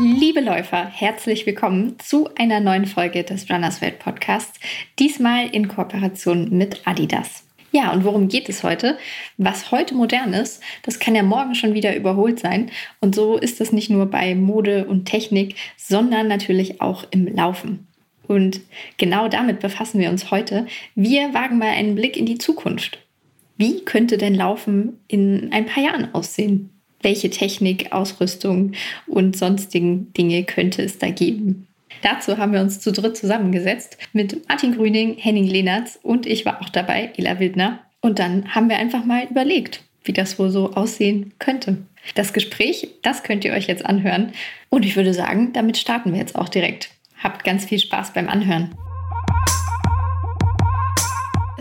[0.00, 4.60] Liebe Läufer, herzlich willkommen zu einer neuen Folge des Runners Welt Podcasts,
[4.96, 7.42] diesmal in Kooperation mit Adidas.
[7.72, 8.96] Ja, und worum geht es heute?
[9.38, 12.70] Was heute modern ist, das kann ja morgen schon wieder überholt sein.
[13.00, 17.88] Und so ist es nicht nur bei Mode und Technik, sondern natürlich auch im Laufen.
[18.28, 18.60] Und
[18.98, 20.68] genau damit befassen wir uns heute.
[20.94, 23.00] Wir wagen mal einen Blick in die Zukunft.
[23.56, 26.77] Wie könnte denn Laufen in ein paar Jahren aussehen?
[27.02, 28.72] Welche Technik, Ausrüstung
[29.06, 31.66] und sonstigen Dinge könnte es da geben?
[32.02, 36.60] Dazu haben wir uns zu dritt zusammengesetzt mit Martin Grüning, Henning Lehnertz und ich war
[36.62, 37.80] auch dabei, Ela Wildner.
[38.00, 41.78] Und dann haben wir einfach mal überlegt, wie das wohl so aussehen könnte.
[42.14, 44.32] Das Gespräch, das könnt ihr euch jetzt anhören.
[44.68, 46.90] Und ich würde sagen, damit starten wir jetzt auch direkt.
[47.22, 48.74] Habt ganz viel Spaß beim Anhören.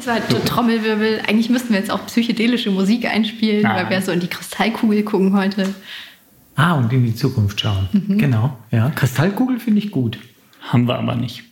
[0.08, 1.22] War halt so Trommelwirbel.
[1.28, 3.76] Eigentlich müssten wir jetzt auch psychedelische Musik einspielen, ah.
[3.76, 5.76] weil wir so in die Kristallkugel gucken heute.
[6.56, 7.90] Ah, und in die Zukunft schauen.
[7.92, 8.18] Mhm.
[8.18, 8.58] Genau.
[8.72, 10.18] Ja, Kristallkugel finde ich gut.
[10.62, 11.44] Haben wir aber nicht.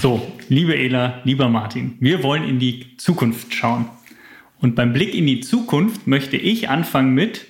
[0.00, 3.84] So, liebe Ela, lieber Martin, wir wollen in die Zukunft schauen.
[4.62, 7.44] Und beim Blick in die Zukunft möchte ich anfangen mit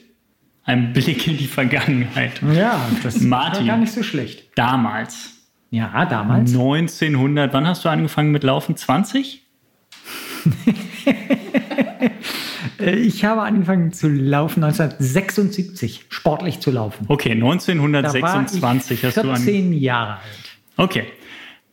[0.64, 2.42] einem Blick in die Vergangenheit.
[2.53, 4.48] Ja, das Martin, war gar nicht so schlecht.
[4.56, 5.30] Damals.
[5.70, 6.51] Ja, damals.
[6.53, 8.77] 1900, wann hast du angefangen mit Laufen?
[8.77, 9.44] 20?
[12.78, 17.05] Ich habe angefangen zu laufen 1976, sportlich zu laufen.
[17.09, 19.45] Okay, 1926 hast du angefangen.
[19.45, 20.59] 14 Jahre alt.
[20.77, 21.05] Okay.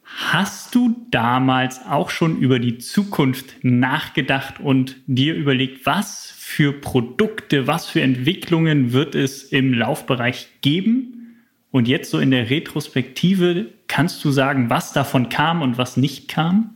[0.03, 7.65] Hast du damals auch schon über die Zukunft nachgedacht und dir überlegt, was für Produkte,
[7.65, 11.37] was für Entwicklungen wird es im Laufbereich geben?
[11.71, 16.27] Und jetzt so in der Retrospektive kannst du sagen, was davon kam und was nicht
[16.27, 16.75] kam?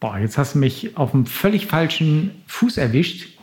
[0.00, 3.36] Boah, jetzt hast du mich auf einem völlig falschen Fuß erwischt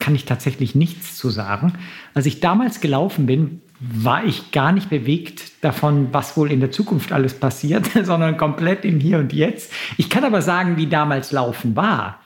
[0.00, 1.74] kann ich tatsächlich nichts zu sagen.
[2.14, 6.72] Als ich damals gelaufen bin, war ich gar nicht bewegt davon, was wohl in der
[6.72, 9.72] Zukunft alles passiert, sondern komplett im Hier und Jetzt.
[9.96, 12.19] Ich kann aber sagen, wie damals Laufen war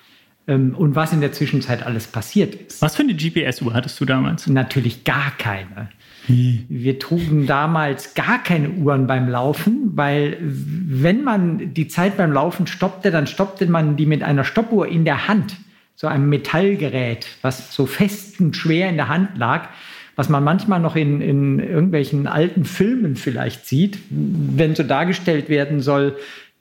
[0.47, 2.83] und was in der Zwischenzeit alles passiert ist.
[2.83, 4.47] Was für eine GPS-Uhr hattest du damals?
[4.47, 5.89] Natürlich gar keine.
[6.27, 12.67] Wir trugen damals gar keine Uhren beim Laufen, weil wenn man die Zeit beim Laufen
[12.67, 15.57] stoppte, dann stoppte man die mit einer Stoppuhr in der Hand
[15.97, 19.69] so einem Metallgerät, was so fest und schwer in der Hand lag,
[20.17, 25.81] was man manchmal noch in, in irgendwelchen alten Filmen vielleicht sieht, wenn so dargestellt werden
[25.81, 26.17] soll,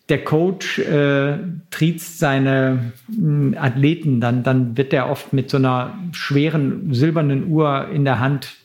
[0.10, 1.38] der Coach äh,
[1.72, 7.88] triezt seine äh, Athleten, dann, dann wird er oft mit so einer schweren silbernen Uhr
[7.90, 8.56] in der Hand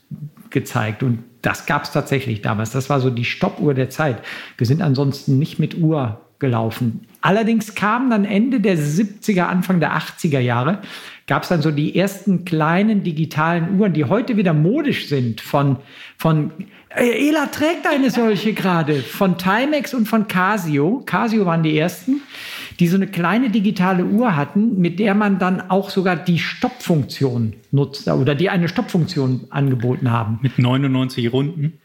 [0.51, 1.03] gezeigt.
[1.03, 2.73] Und das gab es tatsächlich damals.
[2.73, 4.23] Das war so die Stoppuhr der Zeit.
[4.57, 7.07] Wir sind ansonsten nicht mit Uhr gelaufen.
[7.21, 10.81] Allerdings kam dann Ende der 70er, Anfang der 80er Jahre,
[11.27, 15.77] gab es dann so die ersten kleinen digitalen Uhren, die heute wieder modisch sind von,
[16.17, 16.53] von
[16.91, 21.03] Ela trägt eine solche gerade, von Timex und von Casio.
[21.05, 22.23] Casio waren die ersten,
[22.81, 27.55] die so eine kleine digitale Uhr hatten, mit der man dann auch sogar die Stoppfunktion
[27.73, 30.39] nutzt oder die eine Stoppfunktion angeboten haben.
[30.43, 31.79] Mit 99 Runden?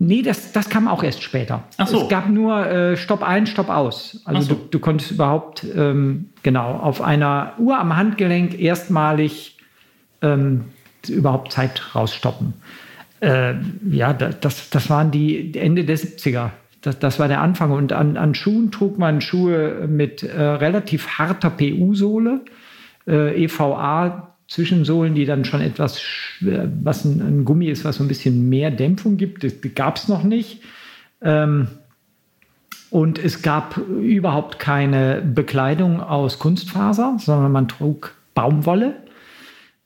[0.00, 1.62] Nee, das, das kam auch erst später.
[1.78, 2.02] Ach so.
[2.02, 4.20] Es gab nur äh, Stopp ein, Stopp aus.
[4.24, 4.54] Also so.
[4.54, 9.56] du, du, konntest überhaupt ähm, genau auf einer Uhr am Handgelenk erstmalig
[10.20, 10.64] ähm,
[11.08, 12.54] überhaupt Zeit rausstoppen.
[13.24, 13.54] Äh,
[13.90, 16.50] ja, das, das waren die Ende der 70er.
[16.82, 17.70] Das, das war der Anfang.
[17.70, 22.42] Und an, an Schuhen trug man Schuhe mit äh, relativ harter PU-Sohle,
[23.06, 26.02] äh, EVA Zwischensohlen, die dann schon etwas,
[26.40, 29.42] was ein, ein, Gummi ist, was so ein bisschen mehr Dämpfung gibt.
[29.42, 30.60] Das gab es noch nicht.
[31.22, 31.68] Ähm,
[32.90, 38.96] und es gab überhaupt keine Bekleidung aus Kunstfaser, sondern man trug Baumwolle.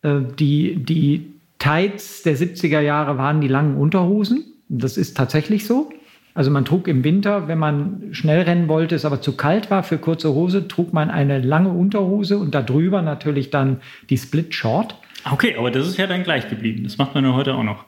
[0.02, 4.44] Äh, die, die Tights der 70er Jahre waren die langen Unterhosen.
[4.68, 5.90] Das ist tatsächlich so.
[6.34, 9.82] Also man trug im Winter, wenn man schnell rennen wollte, es aber zu kalt war
[9.82, 14.94] für kurze Hose, trug man eine lange Unterhose und darüber natürlich dann die Split Short.
[15.28, 16.84] Okay, aber das ist ja dann gleich geblieben.
[16.84, 17.86] Das macht man ja heute auch noch.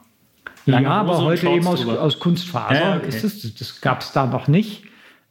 [0.65, 2.75] Lange ja, aber heute eben aus, aus, Kunstfaser.
[2.75, 3.17] Ja, okay.
[3.21, 4.83] das, das gab es da noch nicht.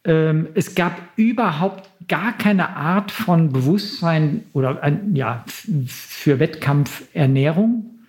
[0.05, 5.45] Ähm, es gab überhaupt gar keine Art von Bewusstsein oder ein, ja,
[5.87, 8.00] für Wettkampfernährung.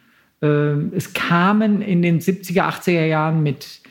[0.41, 3.81] Ähm, es kamen in den 70er, 80er Jahren mit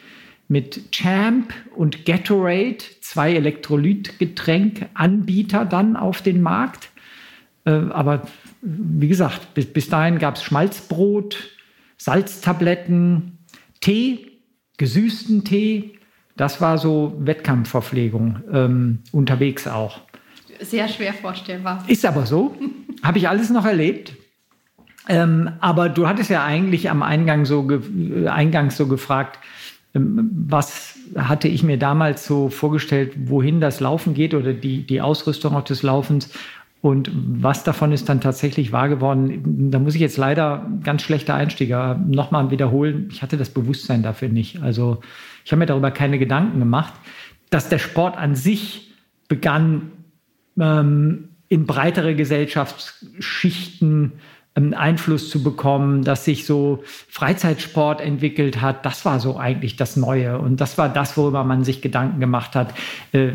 [0.51, 6.91] mit Champ und Gatorade, zwei Elektrolytgetränkanbieter dann auf den Markt.
[7.65, 8.23] Äh, aber
[8.61, 11.37] wie gesagt, bis, bis dahin gab es Schmalzbrot,
[11.99, 13.39] Salztabletten,
[13.81, 14.41] Tee,
[14.77, 15.93] gesüßten Tee.
[16.37, 20.01] Das war so Wettkampfverpflegung ähm, unterwegs auch.
[20.61, 21.85] Sehr schwer vorstellbar.
[21.87, 22.57] Ist aber so.
[23.05, 24.15] Habe ich alles noch erlebt.
[25.11, 27.69] Ähm, aber du hattest ja eigentlich am Eingang so,
[28.27, 29.41] Eingang so gefragt,
[29.93, 35.01] ähm, was hatte ich mir damals so vorgestellt, wohin das Laufen geht oder die, die
[35.01, 36.31] Ausrüstung auch des Laufens.
[36.81, 39.71] Und was davon ist dann tatsächlich wahr geworden?
[39.73, 43.09] Da muss ich jetzt leider ganz schlechter Einstieger nochmal wiederholen.
[43.11, 44.63] Ich hatte das Bewusstsein dafür nicht.
[44.63, 45.01] Also
[45.45, 46.95] ich habe mir darüber keine Gedanken gemacht,
[47.51, 48.93] dass der Sport an sich
[49.27, 49.91] begann,
[50.59, 54.13] ähm, in breitere Gesellschaftsschichten ähm,
[54.75, 58.85] Einfluss zu bekommen, dass sich so Freizeitsport entwickelt hat.
[58.87, 60.39] Das war so eigentlich das Neue.
[60.39, 62.75] Und das war das, worüber man sich Gedanken gemacht hat.
[63.13, 63.31] Äh,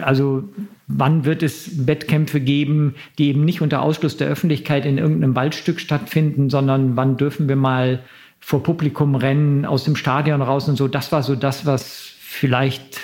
[0.00, 0.44] also
[0.86, 5.80] wann wird es Wettkämpfe geben, die eben nicht unter Ausschluss der Öffentlichkeit in irgendeinem Waldstück
[5.80, 8.00] stattfinden, sondern wann dürfen wir mal
[8.40, 10.86] vor Publikum rennen, aus dem Stadion raus und so.
[10.88, 13.00] Das war so das, was vielleicht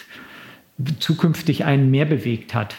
[0.98, 2.76] zukünftig einen mehr bewegt hat.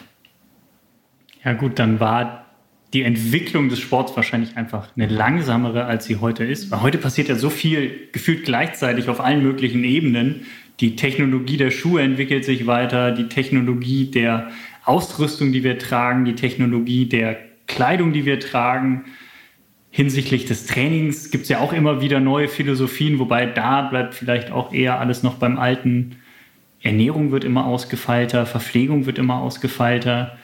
[1.44, 2.46] Ja gut, dann war
[2.94, 6.72] die Entwicklung des Sports wahrscheinlich einfach eine langsamere, als sie heute ist.
[6.72, 10.46] Weil heute passiert ja so viel gefühlt gleichzeitig auf allen möglichen Ebenen.
[10.82, 14.52] Die Technologie der Schuhe entwickelt sich weiter, die Technologie der
[14.84, 19.06] Ausrüstung, die wir tragen, die Technologie der Kleidung, die wir tragen.
[19.90, 24.52] Hinsichtlich des Trainings gibt es ja auch immer wieder neue Philosophien, wobei da bleibt vielleicht
[24.52, 26.18] auch eher alles noch beim Alten.
[26.82, 30.38] Ernährung wird immer ausgefeilter, Verpflegung wird immer ausgefeilter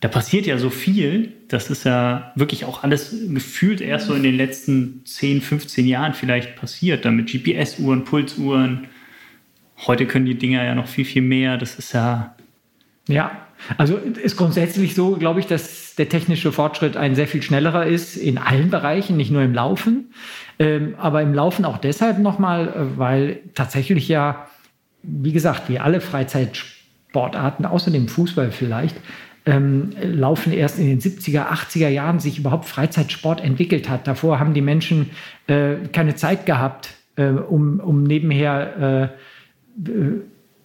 [0.00, 1.32] da passiert ja so viel.
[1.48, 6.14] Das ist ja wirklich auch alles gefühlt erst so in den letzten 10, 15 Jahren
[6.14, 7.04] vielleicht passiert.
[7.04, 8.88] Damit GPS-Uhren, Pulsuhren.
[9.86, 11.58] Heute können die Dinger ja noch viel, viel mehr.
[11.58, 12.34] Das ist ja.
[13.08, 17.86] Ja, also ist grundsätzlich so, glaube ich, dass der technische Fortschritt ein sehr viel schnellerer
[17.86, 20.12] ist in allen Bereichen, nicht nur im Laufen.
[20.58, 24.46] Ähm, aber im Laufen auch deshalb nochmal, äh, weil tatsächlich ja,
[25.02, 28.96] wie gesagt, wie alle Freizeitsportarten, außer dem Fußball vielleicht,
[29.50, 34.06] ähm, Laufen erst in den 70er, 80er Jahren sich überhaupt Freizeitsport entwickelt hat.
[34.06, 35.10] Davor haben die Menschen
[35.48, 39.10] äh, keine Zeit gehabt, äh, um, um nebenher
[39.84, 40.20] äh, äh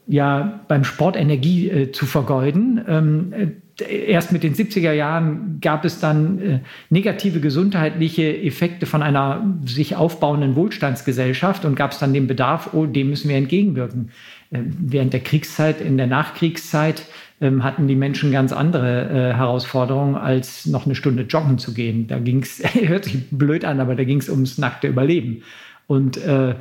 [0.07, 2.79] ja, beim Sport Energie äh, zu vergeuden.
[2.87, 3.33] Ähm,
[3.79, 6.61] äh, erst mit den 70er Jahren gab es dann
[6.91, 12.85] negative gesundheitliche Effekte von einer sich aufbauenden Wohlstandsgesellschaft und gab es dann den Bedarf, oh,
[12.85, 14.11] dem müssen wir entgegenwirken.
[14.51, 17.01] während der Kriegszeit, in der Nachkriegszeit,
[17.41, 22.07] ähm, hatten die Menschen ganz andere äh, Herausforderungen, als noch eine Stunde joggen zu gehen.
[22.07, 25.43] Da ging es, hört sich blöd an, aber da ging es ums nackte Überleben.
[25.87, 26.55] Und äh,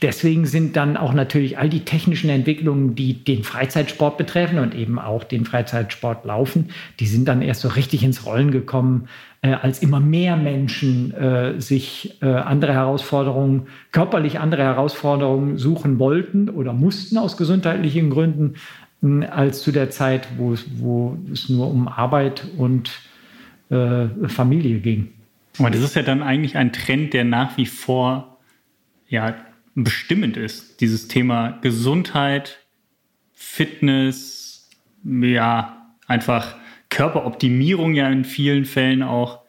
[0.00, 4.98] deswegen sind dann auch natürlich all die technischen Entwicklungen, die den Freizeitsport betreffen und eben
[4.98, 9.08] auch den Freizeitsport laufen, die sind dann erst so richtig ins Rollen gekommen,
[9.42, 16.48] äh, als immer mehr Menschen äh, sich äh, andere Herausforderungen, körperlich andere Herausforderungen suchen wollten
[16.48, 18.54] oder mussten aus gesundheitlichen Gründen,
[19.00, 22.90] als zu der Zeit, wo es, wo es nur um Arbeit und
[23.70, 25.12] äh, Familie ging.
[25.58, 28.38] Aber das ist ja dann eigentlich ein Trend, der nach wie vor
[29.08, 29.36] ja,
[29.74, 30.80] bestimmend ist.
[30.80, 32.58] Dieses Thema Gesundheit,
[33.34, 34.68] Fitness,
[35.04, 36.56] ja, einfach
[36.90, 39.40] Körperoptimierung ja in vielen Fällen auch.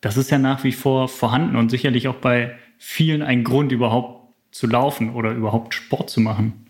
[0.00, 4.34] Das ist ja nach wie vor vorhanden und sicherlich auch bei vielen ein Grund, überhaupt
[4.50, 6.65] zu laufen oder überhaupt Sport zu machen.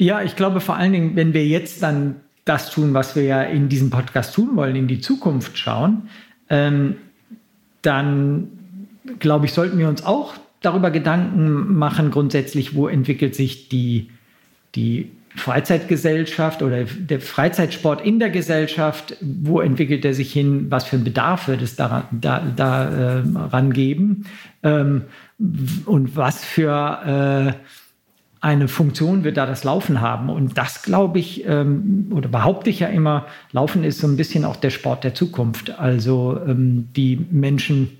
[0.00, 2.16] Ja, ich glaube vor allen Dingen, wenn wir jetzt dann
[2.46, 6.08] das tun, was wir ja in diesem Podcast tun wollen, in die Zukunft schauen,
[6.48, 6.96] ähm,
[7.82, 8.48] dann
[9.18, 10.32] glaube ich, sollten wir uns auch
[10.62, 14.08] darüber Gedanken machen, grundsätzlich, wo entwickelt sich die,
[14.74, 20.96] die Freizeitgesellschaft oder der Freizeitsport in der Gesellschaft, wo entwickelt er sich hin, was für
[20.96, 24.24] einen Bedarf wird es daran, da, daran äh, geben
[24.62, 25.02] ähm,
[25.84, 27.79] und was für äh,
[28.40, 30.30] eine Funktion wird da das Laufen haben.
[30.30, 34.44] Und das glaube ich, ähm, oder behaupte ich ja immer, Laufen ist so ein bisschen
[34.44, 35.78] auch der Sport der Zukunft.
[35.78, 37.98] Also ähm, die Menschen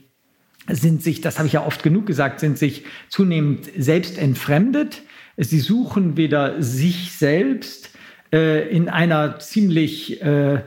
[0.68, 5.02] sind sich, das habe ich ja oft genug gesagt, sind sich zunehmend selbst entfremdet.
[5.36, 7.90] Sie suchen wieder sich selbst
[8.32, 10.60] äh, in einer ziemlich, äh, äh,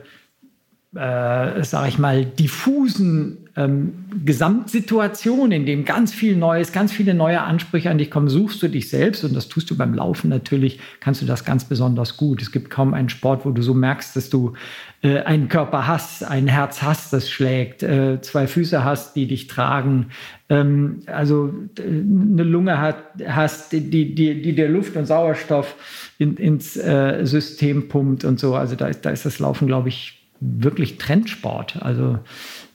[0.92, 7.90] sage ich mal, diffusen ähm, Gesamtsituation, in dem ganz viel Neues, ganz viele neue Ansprüche
[7.90, 11.22] an dich kommen, suchst du dich selbst und das tust du beim Laufen natürlich, kannst
[11.22, 12.42] du das ganz besonders gut.
[12.42, 14.54] Es gibt kaum einen Sport, wo du so merkst, dass du
[15.02, 19.46] äh, einen Körper hast, ein Herz hast, das schlägt, äh, zwei Füße hast, die dich
[19.46, 20.06] tragen,
[20.48, 22.96] ähm, also äh, eine Lunge hat,
[23.26, 25.76] hast, die, die, die dir Luft und Sauerstoff
[26.18, 28.54] in, ins äh, System pumpt und so.
[28.54, 31.82] Also da da ist das Laufen, glaube ich, wirklich Trendsport.
[31.82, 32.18] Also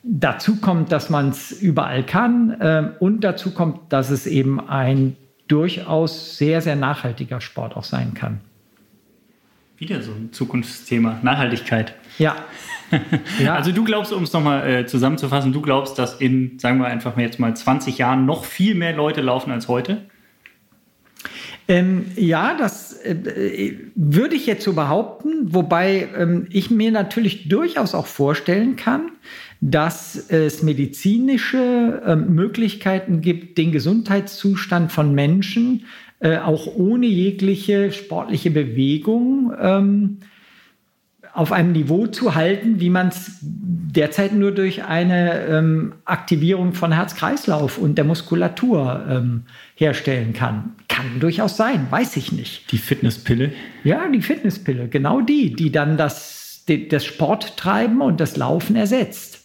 [0.03, 5.17] Dazu kommt, dass man es überall kann äh, und dazu kommt, dass es eben ein
[5.47, 8.39] durchaus sehr, sehr nachhaltiger Sport auch sein kann.
[9.77, 11.95] Wieder so ein Zukunftsthema, Nachhaltigkeit.
[12.17, 12.35] Ja.
[13.43, 13.55] ja.
[13.55, 17.15] Also du glaubst, um es nochmal äh, zusammenzufassen, du glaubst, dass in, sagen wir einfach
[17.15, 20.05] mal jetzt mal 20 Jahren noch viel mehr Leute laufen als heute?
[21.69, 27.93] Ähm, ja, das äh, würde ich jetzt so behaupten, wobei ähm, ich mir natürlich durchaus
[27.93, 29.11] auch vorstellen kann,
[29.61, 35.85] dass es medizinische äh, Möglichkeiten gibt, den Gesundheitszustand von Menschen
[36.21, 40.17] äh, auch ohne jegliche sportliche Bewegung ähm,
[41.33, 46.91] auf einem Niveau zu halten, wie man es derzeit nur durch eine ähm, Aktivierung von
[46.91, 49.43] Herz-Kreislauf und der Muskulatur ähm,
[49.75, 50.73] herstellen kann.
[50.87, 52.71] Kann durchaus sein, weiß ich nicht.
[52.71, 53.53] Die Fitnesspille?
[53.83, 59.38] Ja, die Fitnesspille, genau die, die dann das, das Sporttreiben und das Laufen ersetzt.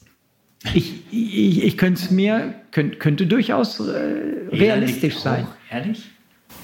[0.73, 5.47] Ich, ich, ich könnte es mir, könnte, könnte durchaus äh, realistisch sein.
[5.71, 6.04] Ehrlich?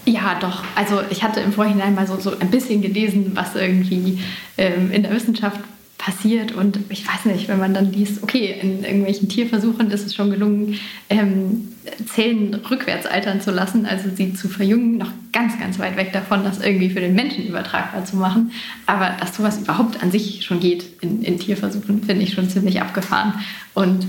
[0.07, 0.64] Ja, doch.
[0.75, 4.21] Also ich hatte im Vorhinein mal so, so ein bisschen gelesen, was irgendwie
[4.57, 5.61] ähm, in der Wissenschaft
[6.00, 6.52] passiert.
[6.52, 10.30] Und ich weiß nicht, wenn man dann liest, okay, in irgendwelchen Tierversuchen ist es schon
[10.30, 10.78] gelungen,
[11.11, 11.69] ähm,
[12.07, 16.42] Zellen rückwärts altern zu lassen, also sie zu verjüngen, noch ganz, ganz weit weg davon,
[16.42, 18.50] das irgendwie für den Menschen übertragbar zu machen.
[18.87, 22.80] Aber dass sowas überhaupt an sich schon geht in, in Tierversuchen, finde ich schon ziemlich
[22.80, 23.35] abgefahren.
[23.75, 24.07] Und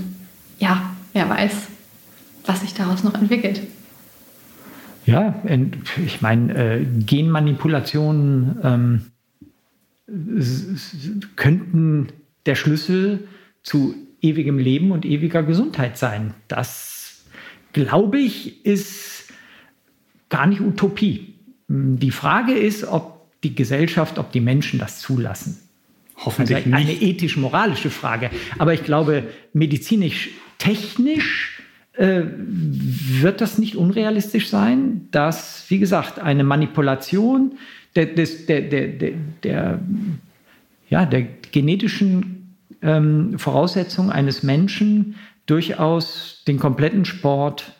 [0.58, 1.52] ja, wer weiß,
[2.46, 3.60] was sich daraus noch entwickelt.
[5.04, 5.34] Ja,
[6.04, 9.11] ich meine, äh, Genmanipulationen ähm,
[11.36, 12.08] könnten
[12.46, 13.28] der Schlüssel
[13.62, 16.34] zu ewigem Leben und ewiger Gesundheit sein.
[16.48, 17.24] Das,
[17.72, 19.32] glaube ich, ist
[20.28, 21.34] gar nicht Utopie.
[21.68, 25.58] Die Frage ist, ob die Gesellschaft, ob die Menschen das zulassen.
[26.16, 28.30] Hoffentlich also eine ethisch-moralische Frage.
[28.58, 31.62] Aber ich glaube, medizinisch-technisch
[31.94, 37.56] äh, wird das nicht unrealistisch sein, dass, wie gesagt, eine Manipulation
[37.96, 39.80] der, des, der, der, der, der,
[40.88, 41.22] ja, der
[41.52, 47.72] genetischen ähm, Voraussetzungen eines Menschen durchaus den kompletten Sport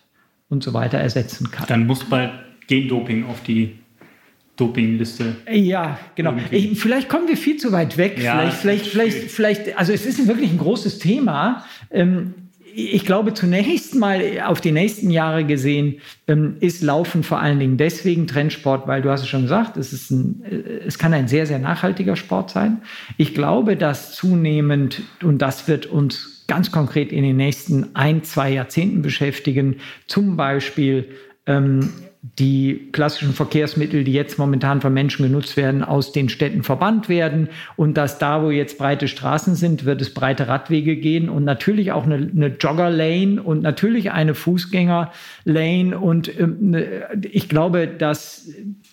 [0.48, 1.66] und so weiter ersetzen kann.
[1.68, 2.32] Dann muss bald
[2.66, 3.78] Gendoping auf die
[4.56, 5.36] Dopingliste.
[5.50, 6.34] Ja, genau.
[6.50, 8.18] Ich, vielleicht kommen wir viel zu weit weg.
[8.22, 11.64] Ja, vielleicht, vielleicht, vielleicht, vielleicht, also es ist wirklich ein großes Thema.
[11.90, 12.34] Ähm,
[12.74, 17.76] ich glaube, zunächst mal auf die nächsten Jahre gesehen, ähm, ist Laufen vor allen Dingen
[17.76, 21.28] deswegen Trendsport, weil du hast es schon gesagt, es, ist ein, äh, es kann ein
[21.28, 22.82] sehr, sehr nachhaltiger Sport sein.
[23.16, 28.50] Ich glaube, dass zunehmend, und das wird uns ganz konkret in den nächsten ein, zwei
[28.50, 29.76] Jahrzehnten beschäftigen,
[30.06, 31.08] zum Beispiel
[31.46, 31.90] ähm,
[32.38, 37.48] die klassischen Verkehrsmittel, die jetzt momentan von Menschen genutzt werden, aus den Städten verbannt werden.
[37.74, 41.90] Und dass da, wo jetzt breite Straßen sind, wird es breite Radwege gehen und natürlich
[41.90, 45.98] auch eine, eine Jogger-Lane und natürlich eine Fußgänger-Lane.
[45.98, 48.48] Und äh, ich glaube, dass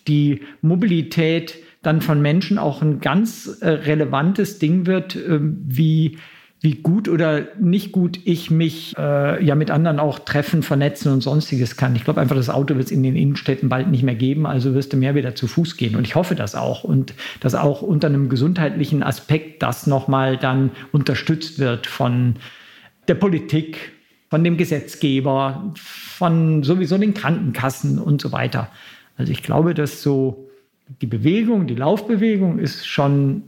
[0.08, 6.18] die Mobilität dann von Menschen auch ein ganz äh, relevantes Ding wird, äh, wie
[6.62, 11.22] wie gut oder nicht gut ich mich äh, ja mit anderen auch treffen, vernetzen und
[11.22, 11.96] sonstiges kann.
[11.96, 14.74] Ich glaube einfach, das Auto wird es in den Innenstädten bald nicht mehr geben, also
[14.74, 15.96] wirst du mehr wieder zu Fuß gehen.
[15.96, 16.84] Und ich hoffe das auch.
[16.84, 22.36] Und dass auch unter einem gesundheitlichen Aspekt das nochmal dann unterstützt wird von
[23.08, 23.94] der Politik,
[24.30, 28.70] von dem Gesetzgeber, von sowieso den Krankenkassen und so weiter.
[29.18, 30.50] Also ich glaube, dass so
[31.02, 33.44] die Bewegung, die Laufbewegung ist schon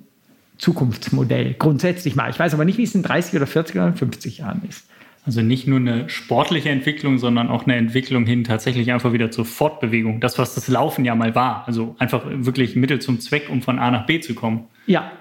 [0.62, 2.30] Zukunftsmodell grundsätzlich mal.
[2.30, 4.86] Ich weiß aber nicht, wie es in 30 oder 40 oder 50 Jahren ist.
[5.25, 9.46] Also nicht nur eine sportliche Entwicklung, sondern auch eine Entwicklung hin tatsächlich einfach wieder zur
[9.46, 10.20] Fortbewegung.
[10.20, 11.68] Das, was das Laufen ja mal war.
[11.68, 14.65] Also einfach wirklich Mittel zum Zweck, um von A nach B zu kommen.
[14.86, 15.12] Ja.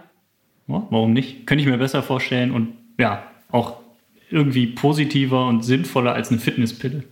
[0.68, 1.46] ja warum nicht?
[1.46, 3.78] Könnte ich mir besser vorstellen und ja, auch
[4.28, 7.04] irgendwie positiver und sinnvoller als eine Fitnesspille.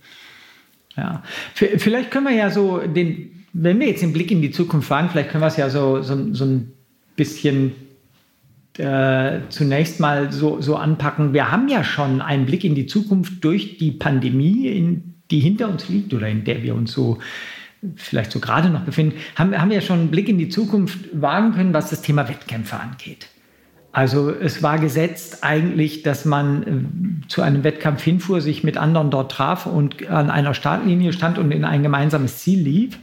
[0.95, 1.23] Ja,
[1.55, 5.09] vielleicht können wir ja so den, wenn wir jetzt den Blick in die Zukunft wagen,
[5.09, 6.73] vielleicht können wir es ja so, so, so ein
[7.15, 7.73] bisschen
[8.79, 11.33] äh, zunächst mal so, so anpacken.
[11.33, 15.69] Wir haben ja schon einen Blick in die Zukunft durch die Pandemie, in, die hinter
[15.69, 17.19] uns liegt oder in der wir uns so
[17.95, 20.99] vielleicht so gerade noch befinden, haben, haben wir ja schon einen Blick in die Zukunft
[21.13, 23.27] wagen können, was das Thema Wettkämpfe angeht.
[23.91, 26.63] Also es war gesetzt eigentlich, dass man
[27.23, 31.37] äh, zu einem Wettkampf hinfuhr, sich mit anderen dort traf und an einer Startlinie stand
[31.37, 32.99] und in ein gemeinsames Ziel lief.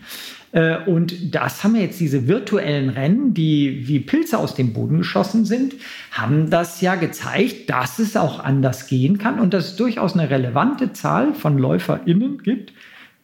[0.56, 4.98] Äh, und das haben wir jetzt diese virtuellen Rennen, die wie Pilze aus dem Boden
[4.98, 5.74] geschossen sind,
[6.10, 10.30] haben das ja gezeigt, dass es auch anders gehen kann und dass es durchaus eine
[10.30, 12.72] relevante Zahl von LäuferInnen gibt,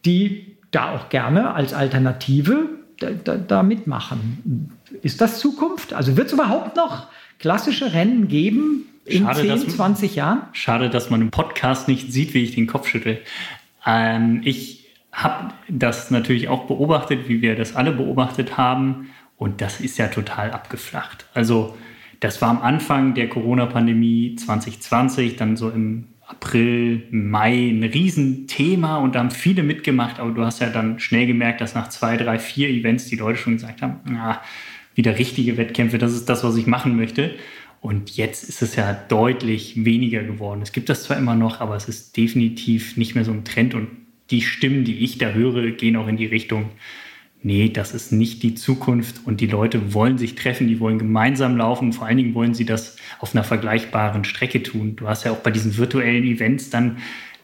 [0.05, 4.71] die da auch gerne als Alternative da, da, da mitmachen.
[5.01, 5.93] Ist das Zukunft?
[5.93, 7.07] Also wird es überhaupt noch
[7.39, 10.41] klassische Rennen geben in schade, 10, dass, 20 Jahren?
[10.51, 13.17] Schade, dass man im Podcast nicht sieht, wie ich den Kopf schüttel.
[13.85, 14.82] Ähm, ich
[15.13, 19.09] habe das natürlich auch beobachtet, wie wir das alle beobachtet haben.
[19.37, 21.25] Und das ist ja total abgeflacht.
[21.33, 21.77] Also
[22.19, 29.13] das war am Anfang der Corona-Pandemie 2020, dann so im April, Mai ein Riesenthema und
[29.13, 32.39] da haben viele mitgemacht, aber du hast ja dann schnell gemerkt, dass nach zwei, drei,
[32.39, 34.41] vier Events die Leute schon gesagt haben, na,
[34.95, 37.35] wieder richtige Wettkämpfe, das ist das, was ich machen möchte.
[37.81, 40.61] Und jetzt ist es ja deutlich weniger geworden.
[40.61, 43.73] Es gibt das zwar immer noch, aber es ist definitiv nicht mehr so ein Trend.
[43.73, 43.89] Und
[44.33, 46.71] die Stimmen, die ich da höre, gehen auch in die Richtung,
[47.43, 49.21] nee, das ist nicht die Zukunft.
[49.25, 51.93] Und die Leute wollen sich treffen, die wollen gemeinsam laufen.
[51.93, 54.95] Vor allen Dingen wollen sie das auf einer vergleichbaren Strecke tun.
[54.95, 56.97] Du hast ja auch bei diesen virtuellen Events dann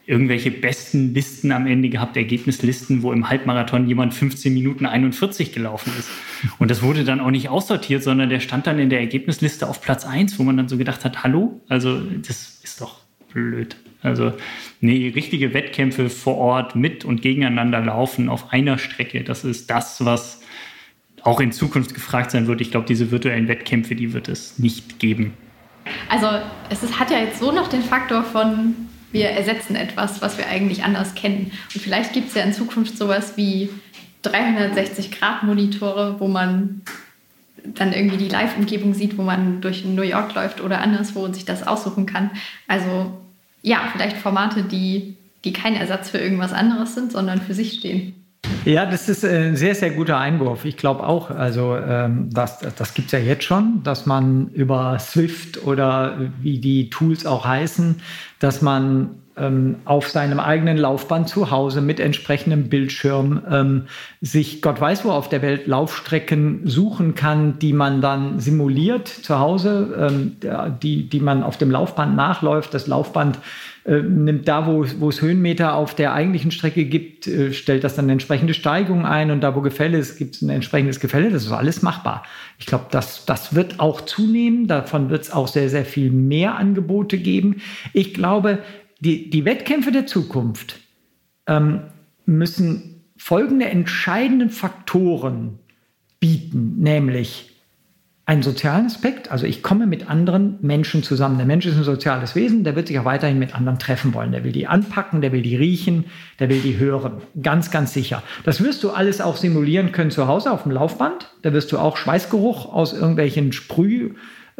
[0.06, 5.92] irgendwelche besten Listen am Ende gehabt, Ergebnislisten, wo im Halbmarathon jemand 15 Minuten 41 gelaufen
[5.96, 6.10] ist.
[6.58, 9.80] Und das wurde dann auch nicht aussortiert, sondern der stand dann in der Ergebnisliste auf
[9.80, 12.98] Platz 1, wo man dann so gedacht hat, hallo, also das ist doch
[13.32, 13.76] blöd.
[14.02, 14.32] Also
[14.80, 20.04] nee, richtige Wettkämpfe vor Ort mit und gegeneinander laufen auf einer Strecke, das ist das,
[20.04, 20.40] was
[21.22, 22.60] auch in Zukunft gefragt sein wird.
[22.60, 25.34] Ich glaube, diese virtuellen Wettkämpfe, die wird es nicht geben.
[26.08, 26.26] Also
[26.70, 28.74] es ist, hat ja jetzt so noch den Faktor von
[29.12, 31.50] wir ersetzen etwas, was wir eigentlich anders kennen.
[31.74, 33.68] Und vielleicht gibt es ja in Zukunft sowas wie
[34.22, 36.82] 360-Grad-Monitore, wo man
[37.64, 41.44] dann irgendwie die Live-Umgebung sieht, wo man durch New York läuft oder anderswo und sich
[41.44, 42.30] das aussuchen kann.
[42.68, 43.12] Also
[43.62, 48.14] ja, vielleicht Formate, die, die kein Ersatz für irgendwas anderes sind, sondern für sich stehen.
[48.64, 50.64] Ja, das ist ein sehr, sehr guter Einwurf.
[50.64, 54.98] Ich glaube auch, also ähm, das, das gibt es ja jetzt schon, dass man über
[54.98, 58.00] Swift oder wie die Tools auch heißen,
[58.38, 59.16] dass man
[59.84, 63.86] auf seinem eigenen Laufband zu Hause mit entsprechendem Bildschirm ähm,
[64.20, 69.38] sich Gott weiß wo auf der Welt Laufstrecken suchen kann, die man dann simuliert zu
[69.38, 70.36] Hause, ähm,
[70.82, 72.74] die, die man auf dem Laufband nachläuft.
[72.74, 73.38] Das Laufband
[73.84, 77.94] äh, nimmt da, wo, wo es Höhenmeter auf der eigentlichen Strecke gibt, äh, stellt das
[77.96, 81.30] dann eine entsprechende Steigung ein und da, wo Gefälle ist, gibt es ein entsprechendes Gefälle.
[81.30, 82.24] Das ist alles machbar.
[82.58, 84.66] Ich glaube, das, das wird auch zunehmen.
[84.66, 87.62] Davon wird es auch sehr, sehr viel mehr Angebote geben.
[87.94, 88.58] Ich glaube,
[89.00, 90.80] die, die Wettkämpfe der Zukunft
[91.46, 91.82] ähm,
[92.26, 95.58] müssen folgende entscheidenden Faktoren
[96.20, 97.50] bieten, nämlich
[98.30, 99.32] einen sozialen Aspekt.
[99.32, 101.36] Also ich komme mit anderen Menschen zusammen.
[101.38, 104.30] Der Mensch ist ein soziales Wesen, der wird sich auch weiterhin mit anderen treffen wollen.
[104.30, 106.04] Der will die anpacken, der will die riechen,
[106.38, 107.22] der will die hören.
[107.42, 108.22] Ganz, ganz sicher.
[108.44, 111.28] Das wirst du alles auch simulieren können zu Hause auf dem Laufband.
[111.42, 113.52] Da wirst du auch Schweißgeruch aus irgendwelchen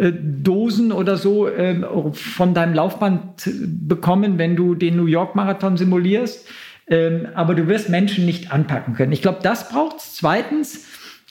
[0.00, 1.82] Sprühdosen oder so äh,
[2.12, 3.50] von deinem Laufband
[3.86, 6.48] bekommen, wenn du den New York Marathon simulierst.
[6.88, 9.12] Ähm, aber du wirst Menschen nicht anpacken können.
[9.12, 10.16] Ich glaube, das braucht es.
[10.16, 10.86] Zweitens,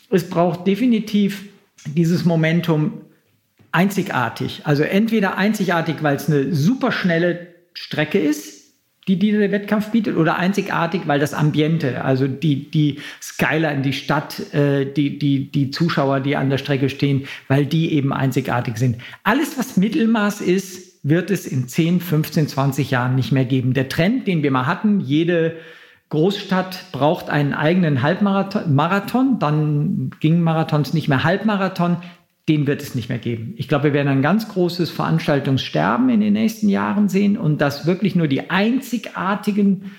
[0.10, 1.50] es braucht definitiv
[1.86, 3.02] dieses Momentum
[3.72, 4.62] einzigartig.
[4.64, 8.59] Also entweder einzigartig, weil es eine super schnelle Strecke ist,
[9.08, 14.54] die dieser Wettkampf bietet, oder einzigartig, weil das Ambiente, also die, die Skyline, die Stadt,
[14.54, 18.98] äh, die, die, die Zuschauer, die an der Strecke stehen, weil die eben einzigartig sind.
[19.24, 23.74] Alles, was Mittelmaß ist, wird es in 10, 15, 20 Jahren nicht mehr geben.
[23.74, 25.56] Der Trend, den wir mal hatten, jede
[26.10, 31.98] Großstadt braucht einen eigenen Halbmarathon, Marathon, dann gingen Marathons nicht mehr Halbmarathon,
[32.50, 33.54] den wird es nicht mehr geben.
[33.58, 37.86] Ich glaube, wir werden ein ganz großes Veranstaltungssterben in den nächsten Jahren sehen und das
[37.86, 39.92] wirklich nur die einzigartigen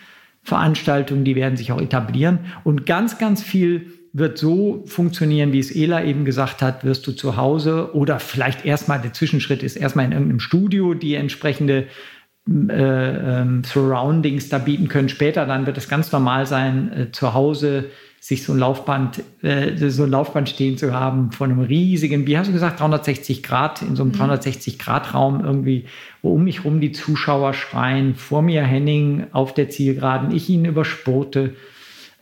[0.43, 5.75] Veranstaltungen, die werden sich auch etablieren und ganz, ganz viel wird so funktionieren, wie es
[5.75, 10.07] Ela eben gesagt hat, wirst du zu Hause oder vielleicht erstmal, der Zwischenschritt ist erstmal
[10.07, 11.87] in irgendeinem Studio die entsprechende
[12.49, 15.09] äh, ähm, Surroundings da bieten können.
[15.09, 17.91] Später dann wird es ganz normal sein, äh, zu Hause
[18.23, 22.37] sich so ein Laufband, äh, so ein Laufband stehen zu haben von einem riesigen, wie
[22.37, 24.19] hast du gesagt, 360 Grad, in so einem mhm.
[24.19, 25.87] 360 Grad Raum irgendwie,
[26.21, 30.67] wo um mich rum die Zuschauer schreien, vor mir Henning auf der Zielgeraden, ich ihn
[30.67, 31.57] überspurte.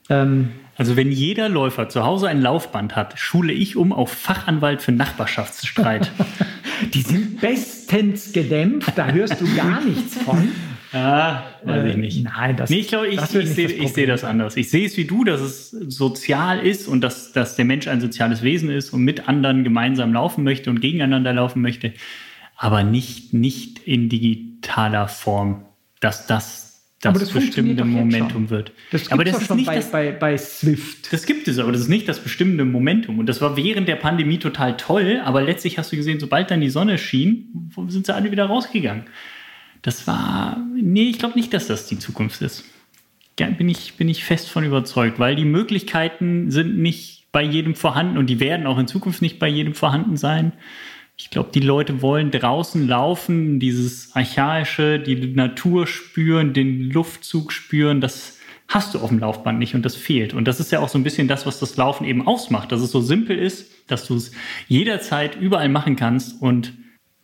[0.08, 4.80] Ähm, also wenn jeder Läufer zu Hause ein Laufband hat, schule ich um auf Fachanwalt
[4.80, 6.12] für Nachbarschaftsstreit.
[6.94, 10.52] Die sind bestens gedämpft, da hörst du gar nichts von.
[10.92, 12.18] Ah, weiß ich nicht.
[12.18, 14.56] Äh, nein, das, nee, ich glaube, ich, ich, sehe seh das anders.
[14.56, 18.00] Ich sehe es wie du, dass es sozial ist und dass, dass der Mensch ein
[18.00, 21.92] soziales Wesen ist und mit anderen gemeinsam laufen möchte und gegeneinander laufen möchte,
[22.56, 25.64] aber nicht, nicht in digitaler Form,
[26.00, 26.68] dass das
[27.00, 28.72] das, das bestimmende Momentum wird.
[28.90, 31.12] Das aber das ist nicht bei, das, bei, bei Swift.
[31.12, 33.20] Das gibt es, aber das ist nicht das bestimmende Momentum.
[33.20, 36.60] Und das war während der Pandemie total toll, aber letztlich hast du gesehen, sobald dann
[36.60, 39.04] die Sonne schien, sind sie alle wieder rausgegangen.
[39.88, 42.62] Das war, nee, ich glaube nicht, dass das die Zukunft ist.
[43.36, 48.18] Bin ich, bin ich fest von überzeugt, weil die Möglichkeiten sind nicht bei jedem vorhanden
[48.18, 50.52] und die werden auch in Zukunft nicht bei jedem vorhanden sein.
[51.16, 58.02] Ich glaube, die Leute wollen draußen laufen, dieses Archaische, die Natur spüren, den Luftzug spüren.
[58.02, 60.34] Das hast du auf dem Laufband nicht und das fehlt.
[60.34, 62.82] Und das ist ja auch so ein bisschen das, was das Laufen eben ausmacht, dass
[62.82, 64.32] es so simpel ist, dass du es
[64.66, 66.74] jederzeit überall machen kannst und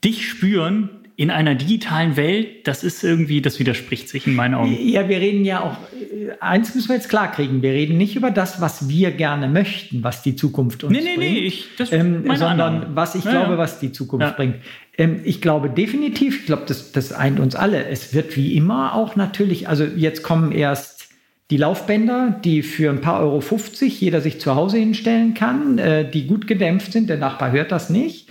[0.02, 4.76] dich spüren in einer digitalen Welt, das ist irgendwie, das widerspricht sich in meinen Augen.
[4.82, 8.16] Ja, wir reden ja auch, äh, eins müssen wir jetzt klar kriegen, wir reden nicht
[8.16, 11.68] über das, was wir gerne möchten, was die Zukunft uns nee, nee, bringt, nee, ich,
[11.78, 12.86] das ähm, sondern Annahme.
[12.96, 13.58] was ich Ja, glaube, ja.
[13.58, 14.32] was die Zukunft Ja.
[14.32, 14.56] bringt.
[14.98, 17.86] Ähm, ich glaube definitiv, ich glaube, das, das eint uns alle.
[17.86, 21.08] Es wird wie immer auch natürlich, also jetzt kommen erst
[21.50, 26.10] die Laufbänder, die für ein paar Euro 50 jeder sich zu Hause hinstellen kann, äh,
[26.10, 28.23] die gut gedämpft sind, der Nachbar hört das nicht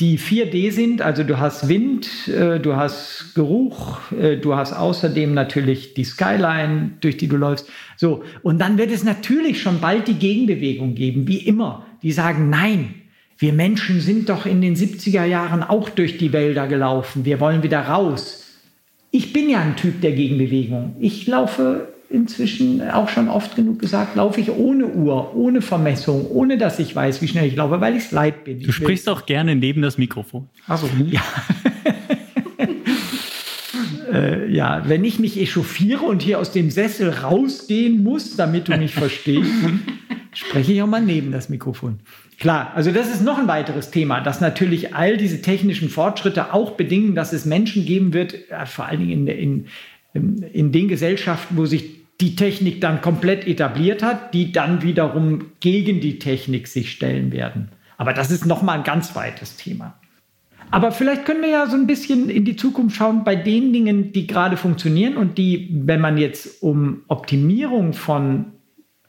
[0.00, 5.34] die 4D sind, also du hast Wind, äh, du hast Geruch, äh, du hast außerdem
[5.34, 7.68] natürlich die Skyline, durch die du läufst.
[7.96, 11.86] So, und dann wird es natürlich schon bald die Gegenbewegung geben, wie immer.
[12.02, 12.94] Die sagen, nein,
[13.36, 17.62] wir Menschen sind doch in den 70er Jahren auch durch die Wälder gelaufen, wir wollen
[17.62, 18.46] wieder raus.
[19.10, 20.96] Ich bin ja ein Typ der Gegenbewegung.
[20.98, 26.58] Ich laufe inzwischen auch schon oft genug gesagt, laufe ich ohne Uhr, ohne Vermessung, ohne
[26.58, 28.60] dass ich weiß, wie schnell ich laufe, weil ich es leid bin.
[28.60, 30.48] Du sprichst auch gerne neben das Mikrofon.
[30.66, 31.22] Also, ja.
[34.12, 38.76] äh, ja, wenn ich mich echauffiere und hier aus dem Sessel rausgehen muss, damit du
[38.76, 39.52] mich verstehst,
[40.34, 42.00] spreche ich auch mal neben das Mikrofon.
[42.40, 46.72] Klar, also das ist noch ein weiteres Thema, dass natürlich all diese technischen Fortschritte auch
[46.72, 49.66] bedingen, dass es Menschen geben wird, äh, vor allen Dingen in,
[50.12, 55.52] in, in den Gesellschaften, wo sich die Technik dann komplett etabliert hat, die dann wiederum
[55.60, 57.70] gegen die Technik sich stellen werden.
[57.96, 59.94] Aber das ist noch mal ein ganz weites Thema.
[60.70, 64.12] Aber vielleicht können wir ja so ein bisschen in die Zukunft schauen bei den Dingen,
[64.12, 68.52] die gerade funktionieren und die, wenn man jetzt um Optimierung von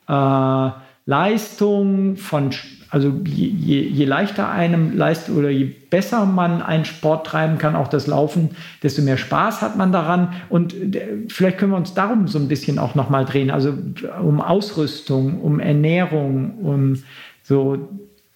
[0.08, 0.70] äh,
[1.06, 2.52] Leistung, von,
[2.92, 7.78] also je, je, je leichter einem leistet oder je besser man einen Sport treiben kann,
[7.78, 8.50] auch das Laufen,
[8.84, 10.34] desto mehr Spaß hat man daran.
[10.50, 13.74] Und äh, vielleicht können wir uns darum so ein bisschen auch nochmal drehen, also
[14.22, 17.04] um Ausrüstung, um Ernährung, um
[17.44, 17.90] so,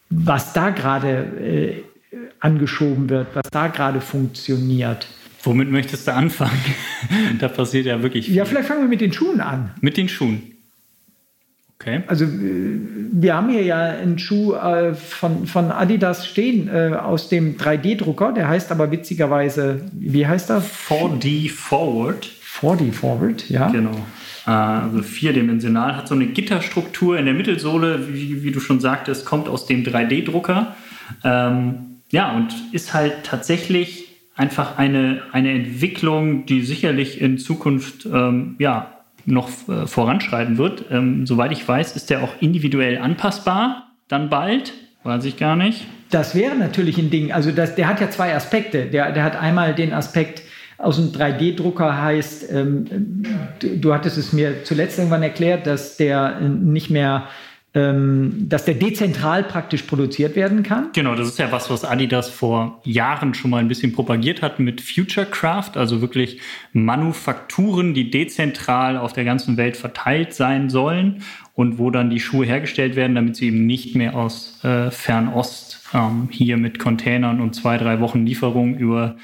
[0.10, 1.10] was da gerade
[1.42, 1.74] äh,
[2.40, 5.06] angeschoben wird, was da gerade funktioniert.
[5.44, 6.64] Womit möchtest du anfangen?
[7.40, 8.36] da passiert ja wirklich viel.
[8.36, 9.72] Ja, vielleicht fangen wir mit den Schuhen an.
[9.82, 10.55] Mit den Schuhen.
[11.80, 12.04] Okay.
[12.08, 12.80] Also äh,
[13.12, 18.32] wir haben hier ja einen Schuh äh, von, von Adidas stehen äh, aus dem 3D-Drucker,
[18.32, 20.62] der heißt aber witzigerweise, wie heißt er?
[20.62, 22.30] 4D Forward.
[22.60, 23.68] 4D Forward, ja.
[23.70, 23.96] Genau.
[24.48, 29.26] Äh, Also vierdimensional, hat so eine Gitterstruktur in der Mittelsohle, wie, wie du schon sagtest,
[29.26, 30.76] kommt aus dem 3D-Drucker.
[31.24, 38.56] Ähm, ja, und ist halt tatsächlich einfach eine, eine Entwicklung, die sicherlich in Zukunft ähm,
[38.60, 38.95] ja,
[39.26, 40.86] noch äh, voranschreiten wird.
[40.92, 45.86] Ähm, soweit ich weiß, ist der auch individuell anpassbar, dann bald, weiß ich gar nicht.
[46.12, 47.32] Das wäre natürlich ein Ding.
[47.32, 48.86] Also das, der hat ja zwei Aspekte.
[48.86, 50.44] Der, der hat einmal den Aspekt
[50.78, 53.24] aus dem 3D-Drucker heißt, ähm,
[53.60, 57.28] du, du hattest es mir zuletzt irgendwann erklärt, dass der äh, nicht mehr,
[57.76, 60.92] dass der dezentral praktisch produziert werden kann.
[60.94, 64.60] Genau, das ist ja was, was Adidas vor Jahren schon mal ein bisschen propagiert hat
[64.60, 66.40] mit Futurecraft, also wirklich
[66.72, 71.22] Manufakturen, die dezentral auf der ganzen Welt verteilt sein sollen
[71.54, 75.82] und wo dann die Schuhe hergestellt werden, damit sie eben nicht mehr aus äh, Fernost
[75.94, 79.18] ähm, hier mit Containern und zwei, drei Wochen Lieferung über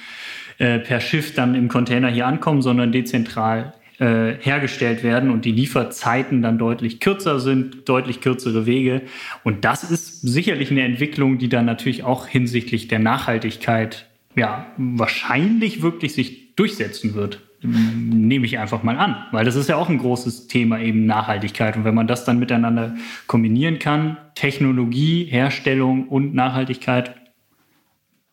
[0.58, 5.52] äh, per Schiff dann im Container hier ankommen, sondern dezentral äh, hergestellt werden und die
[5.52, 9.04] Lieferzeiten dann deutlich kürzer sind, deutlich kürzere Wege.
[9.44, 15.84] Und das ist sicherlich eine Entwicklung, die dann natürlich auch hinsichtlich der Nachhaltigkeit ja wahrscheinlich
[15.84, 17.42] wirklich sich durchsetzen wird.
[17.62, 21.78] Nehme ich einfach mal an, weil das ist ja auch ein großes Thema eben Nachhaltigkeit.
[21.78, 22.96] Und wenn man das dann miteinander
[23.28, 27.14] kombinieren kann, Technologie, Herstellung und Nachhaltigkeit,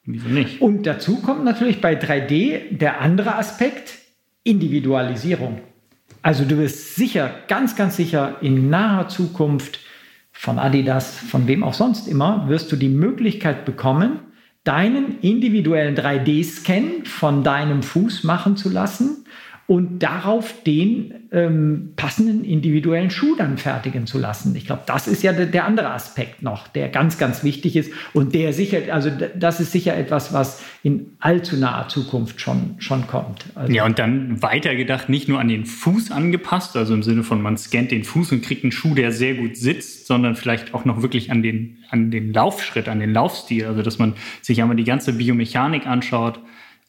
[0.06, 0.62] wieso nicht?
[0.62, 3.97] Und dazu kommt natürlich bei 3D der andere Aspekt,
[4.48, 5.60] Individualisierung.
[6.22, 9.80] Also du wirst sicher, ganz, ganz sicher in naher Zukunft
[10.32, 14.20] von Adidas, von wem auch sonst immer, wirst du die Möglichkeit bekommen,
[14.64, 19.24] deinen individuellen 3D-Scan von deinem Fuß machen zu lassen
[19.68, 24.56] und darauf den ähm, passenden individuellen Schuh dann fertigen zu lassen.
[24.56, 27.92] Ich glaube, das ist ja der, der, andere Aspekt noch, der ganz, ganz wichtig ist
[28.14, 33.06] und der sicher, also das ist sicher etwas, was in allzu naher Zukunft schon, schon
[33.06, 33.44] kommt.
[33.54, 37.42] Also ja, und dann weitergedacht, nicht nur an den Fuß angepasst, also im Sinne von
[37.42, 40.86] man scannt den Fuß und kriegt einen Schuh, der sehr gut sitzt, sondern vielleicht auch
[40.86, 44.78] noch wirklich an den, an den Laufschritt, an den Laufstil, also dass man sich einmal
[44.78, 46.40] die ganze Biomechanik anschaut,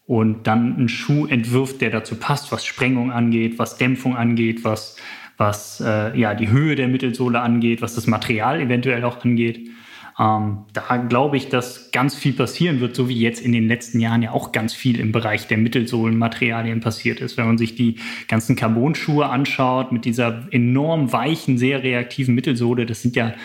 [0.09, 4.95] und dann einen Schuh entwirft, der dazu passt, was Sprengung angeht, was Dämpfung angeht, was,
[5.37, 9.69] was äh, ja, die Höhe der Mittelsohle angeht, was das Material eventuell auch angeht.
[10.19, 13.99] Ähm, da glaube ich, dass ganz viel passieren wird, so wie jetzt in den letzten
[13.99, 17.37] Jahren ja auch ganz viel im Bereich der Mittelsohlenmaterialien passiert ist.
[17.37, 23.03] Wenn man sich die ganzen Carbon-Schuhe anschaut mit dieser enorm weichen, sehr reaktiven Mittelsohle, das
[23.03, 23.35] sind ja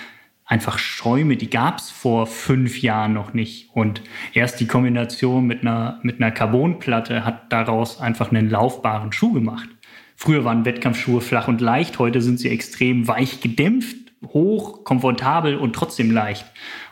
[0.45, 3.71] einfach Schäume, die gab es vor fünf Jahren noch nicht.
[3.73, 4.03] Und
[4.35, 9.69] erst die Kombination mit einer, mit einer Carbonplatte hat daraus einfach einen laufbaren Schuh gemacht.
[10.17, 13.97] Früher waren Wettkampfschuhe flach und leicht, heute sind sie extrem weich gedämpft,
[14.29, 16.47] hoch, komfortabel und trotzdem leicht.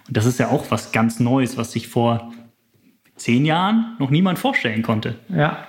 [0.09, 2.33] Und das ist ja auch was ganz Neues, was sich vor
[3.17, 5.19] zehn Jahren noch niemand vorstellen konnte.
[5.29, 5.69] Ja,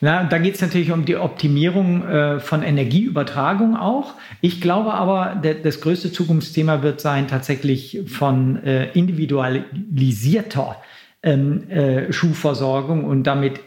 [0.00, 4.14] na, da geht es natürlich um die Optimierung äh, von Energieübertragung auch.
[4.40, 10.76] Ich glaube aber, der, das größte Zukunftsthema wird sein tatsächlich von äh, individualisierter
[11.22, 13.60] ähm, äh, Schuhversorgung und damit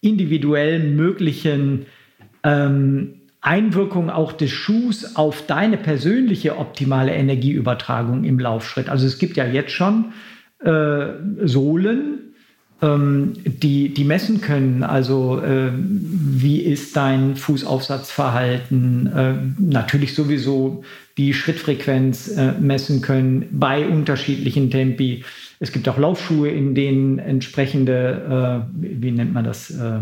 [0.00, 1.86] individuell möglichen
[2.44, 8.88] ähm, Einwirkung auch des Schuhs auf deine persönliche optimale Energieübertragung im Laufschritt.
[8.88, 10.12] Also es gibt ja jetzt schon
[10.60, 11.06] äh,
[11.44, 12.29] Sohlen,
[12.82, 14.82] die, die messen können.
[14.82, 19.06] Also äh, wie ist dein Fußaufsatzverhalten?
[19.14, 20.82] Äh, natürlich sowieso
[21.18, 25.24] die Schrittfrequenz äh, messen können bei unterschiedlichen Tempi.
[25.58, 29.70] Es gibt auch Laufschuhe, in denen entsprechende, äh, wie nennt man das?
[29.70, 29.98] Äh,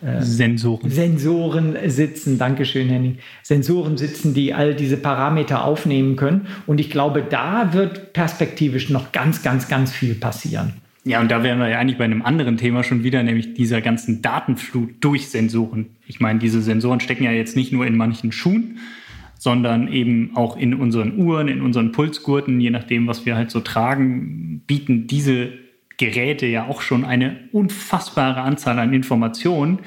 [0.00, 0.90] äh, Sensoren.
[0.90, 3.18] Sensoren sitzen, Dankeschön, Henning.
[3.42, 6.46] Sensoren sitzen, die all diese Parameter aufnehmen können.
[6.66, 10.74] Und ich glaube, da wird perspektivisch noch ganz, ganz, ganz viel passieren.
[11.08, 13.80] Ja, und da wären wir ja eigentlich bei einem anderen Thema schon wieder, nämlich dieser
[13.80, 15.86] ganzen Datenflut durch Sensoren.
[16.06, 18.76] Ich meine, diese Sensoren stecken ja jetzt nicht nur in manchen Schuhen,
[19.38, 23.60] sondern eben auch in unseren Uhren, in unseren Pulsgurten, je nachdem, was wir halt so
[23.60, 25.48] tragen, bieten diese
[25.96, 29.78] Geräte ja auch schon eine unfassbare Anzahl an Informationen,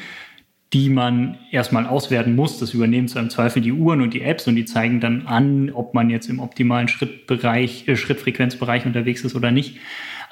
[0.74, 2.58] die man erstmal auswerten muss.
[2.58, 5.70] Das übernehmen zwar im Zweifel die Uhren und die Apps und die zeigen dann an,
[5.70, 9.78] ob man jetzt im optimalen Schrittbereich, äh, Schrittfrequenzbereich unterwegs ist oder nicht.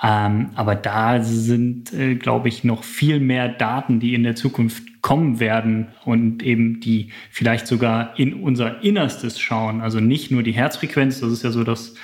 [0.01, 5.01] Ähm, aber da sind, äh, glaube ich, noch viel mehr Daten, die in der Zukunft
[5.01, 9.81] kommen werden und eben die vielleicht sogar in unser Innerstes schauen.
[9.81, 11.95] Also nicht nur die Herzfrequenz, das ist ja so das,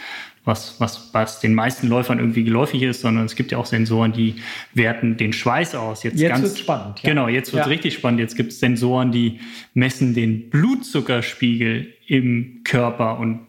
[0.43, 4.11] was, was, was den meisten Läufern irgendwie geläufig ist, sondern es gibt ja auch Sensoren,
[4.11, 4.35] die
[4.73, 6.03] werten den Schweiß aus.
[6.03, 7.01] Jetzt, jetzt wird spannend.
[7.01, 7.09] Ja.
[7.09, 7.69] Genau, jetzt wird ja.
[7.69, 8.19] richtig spannend.
[8.19, 9.39] Jetzt gibt es Sensoren, die
[9.73, 13.47] messen den Blutzuckerspiegel im Körper und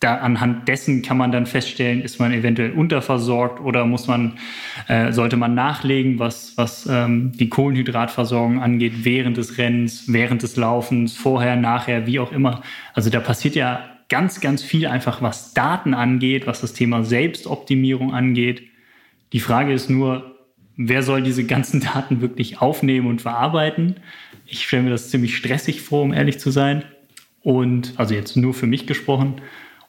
[0.00, 4.38] da anhand dessen kann man dann feststellen, ist man eventuell unterversorgt oder muss man,
[4.86, 10.56] äh, sollte man nachlegen, was, was ähm, die Kohlenhydratversorgung angeht, während des Rennens, während des
[10.56, 12.62] Laufens, vorher, nachher, wie auch immer.
[12.94, 18.14] Also da passiert ja ganz, ganz viel einfach, was Daten angeht, was das Thema Selbstoptimierung
[18.14, 18.62] angeht.
[19.32, 20.36] Die Frage ist nur,
[20.76, 23.96] wer soll diese ganzen Daten wirklich aufnehmen und verarbeiten?
[24.46, 26.84] Ich stelle mir das ziemlich stressig vor, um ehrlich zu sein.
[27.42, 29.40] Und also jetzt nur für mich gesprochen.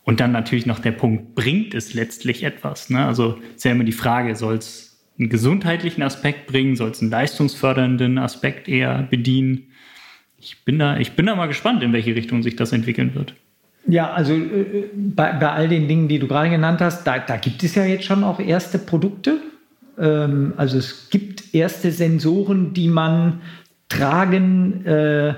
[0.09, 2.89] Und dann natürlich noch der Punkt, bringt es letztlich etwas?
[2.89, 3.05] Ne?
[3.05, 7.11] Also ist ja immer die Frage, soll es einen gesundheitlichen Aspekt bringen, soll es einen
[7.11, 9.67] leistungsfördernden Aspekt eher bedienen?
[10.39, 13.35] Ich bin, da, ich bin da mal gespannt, in welche Richtung sich das entwickeln wird.
[13.85, 17.37] Ja, also äh, bei, bei all den Dingen, die du gerade genannt hast, da, da
[17.37, 19.37] gibt es ja jetzt schon auch erste Produkte.
[19.99, 23.41] Ähm, also es gibt erste Sensoren, die man
[23.89, 25.35] tragen äh,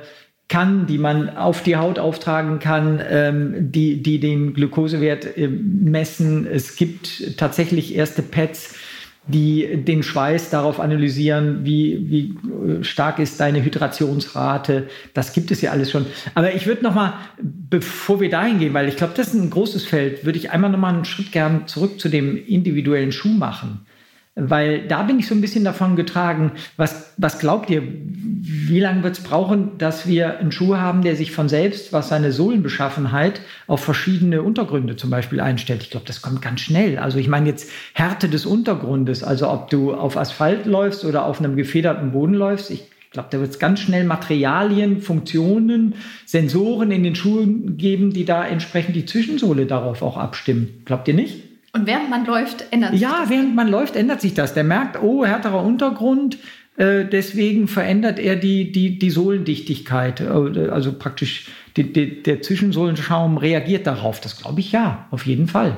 [0.51, 6.45] kann, die man auf die Haut auftragen kann, ähm, die, die den Glukosewert äh, messen.
[6.45, 8.75] Es gibt tatsächlich erste Pads,
[9.27, 14.89] die den Schweiß darauf analysieren, wie, wie äh, stark ist deine Hydrationsrate.
[15.13, 16.05] Das gibt es ja alles schon.
[16.35, 19.49] Aber ich würde noch mal, bevor wir dahin gehen, weil ich glaube, das ist ein
[19.51, 23.29] großes Feld, würde ich einmal noch mal einen Schritt gern zurück zu dem individuellen Schuh
[23.29, 23.85] machen.
[24.43, 29.03] Weil da bin ich so ein bisschen davon getragen, was, was glaubt ihr, wie lange
[29.03, 33.41] wird es brauchen, dass wir einen Schuh haben, der sich von selbst, was seine Sohlenbeschaffenheit
[33.67, 35.83] auf verschiedene Untergründe zum Beispiel einstellt?
[35.83, 36.97] Ich glaube, das kommt ganz schnell.
[36.97, 41.37] Also ich meine jetzt Härte des Untergrundes, also ob du auf Asphalt läufst oder auf
[41.37, 42.71] einem gefederten Boden läufst.
[42.71, 45.93] Ich glaube, da wird es ganz schnell Materialien, Funktionen,
[46.25, 50.81] Sensoren in den Schuhen geben, die da entsprechend die Zwischensohle darauf auch abstimmen.
[50.85, 51.50] Glaubt ihr nicht?
[51.73, 53.29] Und während man läuft, ändert sich ja, das.
[53.29, 54.53] Ja, während man läuft, ändert sich das.
[54.53, 56.37] Der merkt, oh, härterer Untergrund,
[56.77, 60.21] äh, deswegen verändert er die, die, die Sohlendichtigkeit.
[60.21, 64.19] Äh, also praktisch die, die, der Zwischensohlenschaum reagiert darauf.
[64.19, 65.77] Das glaube ich ja, auf jeden Fall.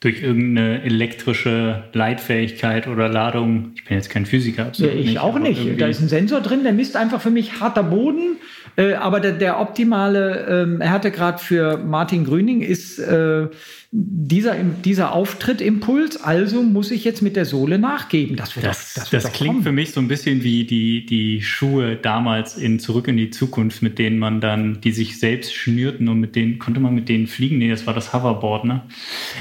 [0.00, 3.72] Durch irgendeine elektrische Leitfähigkeit oder Ladung.
[3.74, 4.70] Ich bin jetzt kein Physiker.
[4.74, 5.80] Ja, ich nicht, auch nicht.
[5.80, 8.36] Da ist ein Sensor drin, der misst einfach für mich harter Boden.
[8.76, 13.48] Äh, aber der, der optimale äh, Härtegrad für Martin Grüning ist äh,
[13.96, 18.34] dieser, dieser Auftritt-Impuls, also muss ich jetzt mit der Sohle nachgeben.
[18.34, 19.62] Das, das, das, das klingt kommen.
[19.62, 23.82] für mich so ein bisschen wie die, die Schuhe damals in Zurück in die Zukunft,
[23.82, 27.28] mit denen man dann, die sich selbst schnürten und mit denen, konnte man mit denen
[27.28, 27.58] fliegen?
[27.58, 28.82] Nee, das war das Hoverboard, ne?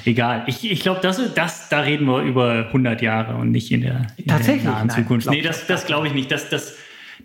[0.05, 0.43] Egal.
[0.45, 4.05] Ich, ich glaube, das, das, da reden wir über 100 Jahre und nicht in der,
[4.17, 4.63] in Tatsächlich?
[4.65, 5.27] der nahen Nein, Zukunft.
[5.31, 6.29] Nee, das, das glaube ich nicht.
[6.29, 6.75] Das, das,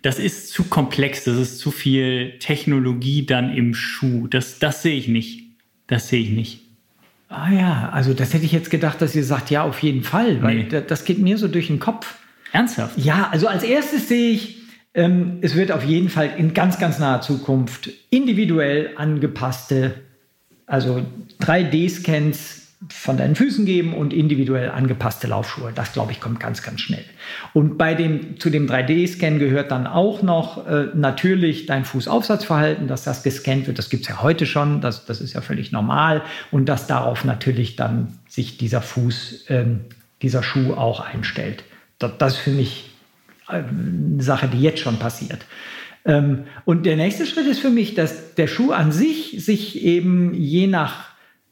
[0.01, 4.27] das ist zu komplex, das ist zu viel Technologie dann im Schuh.
[4.27, 5.43] Das, das sehe ich nicht.
[5.87, 6.61] Das sehe ich nicht.
[7.29, 10.41] Ah ja, also das hätte ich jetzt gedacht, dass ihr sagt, ja, auf jeden Fall,
[10.41, 10.81] weil Nee.
[10.87, 12.15] das geht mir so durch den Kopf.
[12.51, 12.97] Ernsthaft?
[12.97, 14.57] Ja, also als erstes sehe ich,
[14.95, 19.93] ähm, es wird auf jeden Fall in ganz, ganz naher Zukunft individuell angepasste,
[20.65, 21.05] also
[21.41, 25.73] 3D-Scans von deinen Füßen geben und individuell angepasste Laufschuhe.
[25.75, 27.03] Das, glaube ich, kommt ganz, ganz schnell.
[27.53, 33.03] Und bei dem, zu dem 3D-Scan gehört dann auch noch äh, natürlich dein Fußaufsatzverhalten, dass
[33.03, 33.77] das gescannt wird.
[33.77, 36.21] Das gibt es ja heute schon, das, das ist ja völlig normal.
[36.51, 39.81] Und dass darauf natürlich dann sich dieser Fuß, ähm,
[40.21, 41.65] dieser Schuh auch einstellt.
[41.97, 42.91] Das, das finde ich
[43.49, 45.45] äh, eine Sache, die jetzt schon passiert.
[46.05, 50.33] Ähm, und der nächste Schritt ist für mich, dass der Schuh an sich sich eben
[50.33, 51.08] je nach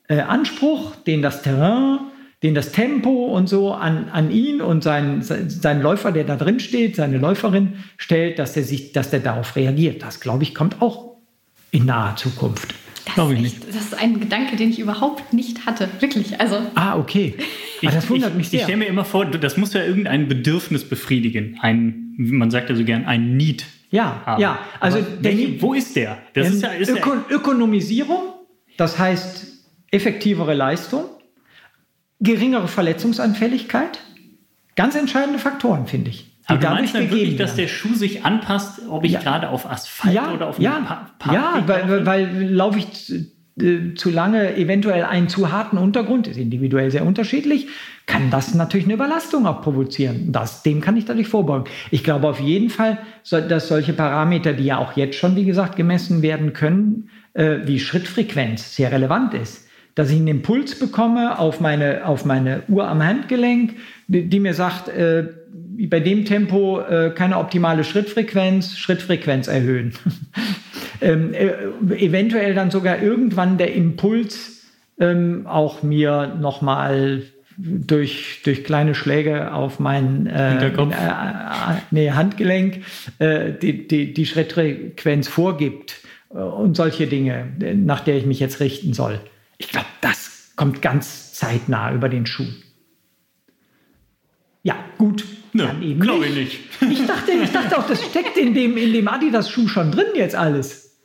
[0.08, 2.00] äh, Anspruch, den das Terrain,
[2.44, 6.36] den das Tempo und so an, an ihn und seinen, se- seinen Läufer, der da
[6.36, 10.04] drin steht, seine Läuferin stellt, dass der sich, dass der darauf reagiert.
[10.04, 11.18] Das, glaube ich, kommt auch
[11.72, 12.74] in naher Zukunft.
[13.06, 15.88] Das, Glaub ich ist echt, das ist ein Gedanke, den ich überhaupt nicht hatte.
[16.00, 16.40] Wirklich.
[16.40, 17.36] Also, Ah, okay.
[17.86, 18.62] Ah, das wundert ich, mich Ich sehr.
[18.64, 21.60] stelle mir immer vor, das muss ja irgendein Bedürfnis befriedigen.
[21.62, 23.66] Ein, man sagt ja so gern, ein Need.
[23.92, 24.42] ja, haben.
[24.42, 24.58] ja.
[24.80, 26.18] Also der welche- Need- wo ist der?
[26.34, 28.24] Das ist ja, ist Öko ja Ökonomisierung,
[28.78, 29.57] das heißt
[29.92, 31.06] effektivere Leistung,
[32.20, 34.00] geringere Verletzungsanfälligkeit,
[34.76, 36.26] ganz entscheidende Faktoren, finde ich.
[36.50, 37.68] Die aber du meinst dann wirklich, dass der.
[37.68, 39.20] Schuh sich anpasst, ob ich Ja.
[39.22, 42.06] gerade auf Asphalt ja, oder auf einem ja, Pa- ja, Parkweg weil, laufe?
[42.06, 43.16] weil laufe ich zu,
[43.62, 47.68] äh, zu lange eventuell einen zu harten Untergrund, ist individuell sehr unterschiedlich,
[48.06, 50.32] kann das natürlich eine Überlastung auch provozieren.
[50.32, 51.66] Das, dem kann ich dadurch vorbeugen.
[51.92, 55.76] Ich glaube auf jeden Fall, dass solche Parameter, die ja auch jetzt schon, wie gesagt,
[55.76, 59.67] gemessen werden können, äh, wie Schrittfrequenz sehr relevant ist.
[59.98, 63.74] Dass ich einen Impuls bekomme auf meine, auf meine Uhr am Handgelenk,
[64.08, 65.26] die, die mir sagt, äh,
[65.90, 69.94] bei dem Tempo äh, keine optimale Schrittfrequenz, Schrittfrequenz erhöhen.
[71.02, 71.50] ähm, äh,
[71.96, 74.68] eventuell dann sogar irgendwann der Impuls
[75.00, 77.24] ähm, auch mir nochmal
[77.58, 80.94] durch, durch kleine Schläge auf mein äh, Hinterkopf.
[80.94, 82.84] äh, äh, nee, Handgelenk
[83.18, 85.96] äh, die, die, die Schrittfrequenz vorgibt
[86.30, 89.20] äh, und solche Dinge, nach der ich mich jetzt richten soll.
[89.58, 92.48] Ich glaube, das kommt ganz zeitnah über den Schuh.
[94.64, 95.26] Ja, gut.
[95.54, 96.60] Dann eben glaube ich nicht.
[96.92, 100.36] Ich dachte, ich dachte auch, das steckt in dem, in dem Adidas-Schuh schon drin jetzt
[100.36, 100.98] alles.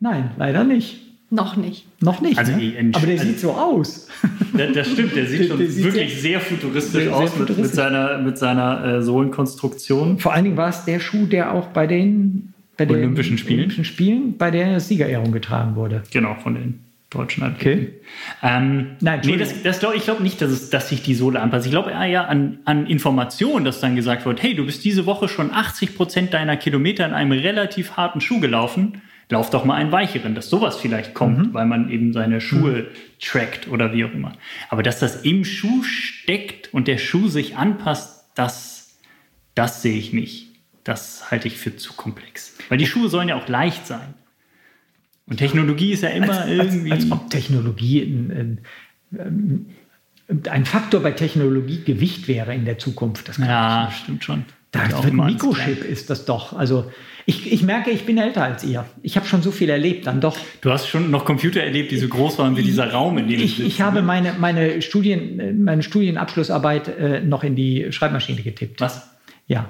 [0.00, 1.00] Nein, leider nicht.
[1.30, 1.86] noch nicht.
[2.02, 2.38] Noch nicht.
[2.38, 2.90] Also ne?
[2.94, 4.08] Aber der also- sieht so aus.
[4.54, 7.16] Das, das stimmt, der sieht Der- schon der sieht wirklich sehr- sehr, futuristisch sehr- sehr
[7.16, 7.74] aus mit, mit futuristisch.
[7.76, 10.18] seiner, mit seiner äh, Sohlenkonstruktion.
[10.18, 13.60] Vor allen Dingen war es der Schuh, der auch bei den, bei den Olympischen Spielen?
[13.60, 16.02] Olympischen Spielen bei der Siegerehrung getragen wurde.
[16.10, 16.80] Genau, von den
[17.12, 17.60] deutschen Athleten.
[17.60, 18.00] Okay.
[18.42, 21.40] Ähm, Nein, nee, das, das glaub, ich glaube nicht, dass, es, dass sich die Sohle
[21.40, 21.66] anpasst.
[21.66, 25.28] Ich glaube eher an, an Informationen, dass dann gesagt wird, hey, du bist diese Woche
[25.28, 29.02] schon 80 Prozent deiner Kilometer in einem relativ harten Schuh gelaufen.
[29.28, 31.54] Lauf doch mal einen weicheren, dass sowas vielleicht kommt, Mhm.
[31.54, 32.88] weil man eben seine Schuhe
[33.20, 34.32] trackt oder wie auch immer.
[34.68, 38.98] Aber dass das im Schuh steckt und der Schuh sich anpasst, das,
[39.54, 40.48] das sehe ich nicht.
[40.84, 42.56] Das halte ich für zu komplex.
[42.68, 44.14] Weil die Schuhe sollen ja auch leicht sein.
[45.32, 46.92] Und Technologie ist ja immer als, irgendwie.
[46.92, 48.58] als, als ob Technologie ein,
[49.12, 49.66] ein,
[50.48, 53.28] ein Faktor bei Technologie Gewicht wäre in der Zukunft.
[53.28, 54.02] Das kann Ja, ich nicht.
[54.02, 54.44] stimmt schon.
[54.72, 56.54] Da Wird ein Mikrochip ist das doch.
[56.54, 56.90] Also
[57.26, 58.86] ich, ich merke, ich bin älter als ihr.
[59.02, 60.36] Ich habe schon so viel erlebt, dann doch.
[60.62, 63.38] Du hast schon noch Computer erlebt, die so groß waren wie dieser Raum, in dem
[63.38, 64.02] Ich, sitzt, ich habe ne?
[64.02, 68.80] meine, meine, Studien, äh, meine Studienabschlussarbeit äh, noch in die Schreibmaschine getippt.
[68.80, 69.10] Was?
[69.46, 69.68] Ja.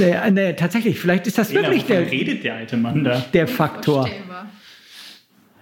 [0.00, 3.24] Äh, nee, tatsächlich, vielleicht ist das Lena, wirklich der, redet der alte Mann da?
[3.32, 4.08] der Faktor.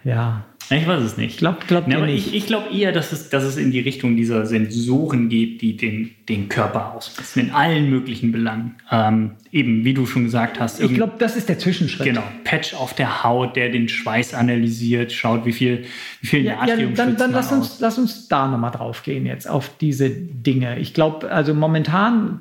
[0.04, 0.44] Ja.
[0.70, 1.38] Ich weiß es nicht.
[1.38, 2.28] Glaubt- glaubt Ja, aber nicht?
[2.28, 5.76] Ich, ich glaube eher, dass es, dass es in die Richtung dieser Sensoren geht, die
[5.76, 8.76] den, den Körper ausmessen, in allen möglichen Belangen.
[8.90, 10.80] Ähm, eben, wie du schon gesagt hast.
[10.80, 12.06] Ich glaube, das ist der Zwischenschritt.
[12.06, 15.84] Genau, Patch auf der Haut, der den Schweiß analysiert, schaut, wie viel,
[16.22, 18.70] wie viel Ja, ja, Natrium dann, schwitzt dann man lass, uns, lass uns da nochmal
[18.70, 20.78] drauf gehen jetzt, auf diese Dinge.
[20.78, 22.40] Ich glaube, also momentan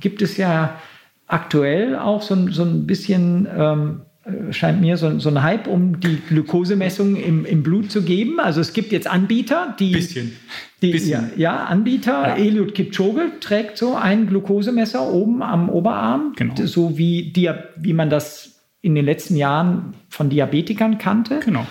[0.00, 0.78] gibt es ja
[1.30, 5.66] aktuell auch so, ein- so ein bisschen, ähm, äh, scheint mir, so, so ein Hype,
[5.66, 8.40] um die Glukosemessung im, im Blut zu geben.
[8.40, 9.92] Also es gibt jetzt Anbieter, die...
[9.92, 10.32] Bisschen.
[10.82, 11.30] Die, Bisschen.
[11.36, 12.28] Ja, ja, Anbieter.
[12.28, 12.36] Ja.
[12.36, 16.54] Eliud Kipchoge trägt so einen Glukosemesser oben am Oberarm, Genau.
[16.64, 21.40] so wie, Dia wie man das in den letzten Jahren von Diabetikern kannte.
[21.44, 21.66] Genau.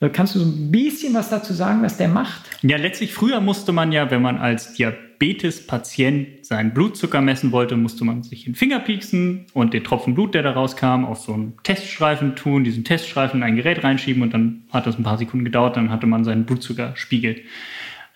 [0.00, 2.42] Äh, Kannst du so ein bisschen was dazu sagen, was der macht?
[2.62, 4.78] Ja, letztlich früher musste man ja, wenn man als
[5.22, 10.14] Diabetes-Patient seinen Blutzucker messen wollte, musste man sich in den Finger pieksen und den Tropfen
[10.14, 14.22] Blut, der da rauskam, auf so einen Teststreifen tun, diesen Teststreifen in ein Gerät reinschieben
[14.22, 17.36] und dann hat das ein paar Sekunden gedauert, dann hatte man seinen Blutzuckerspiegel.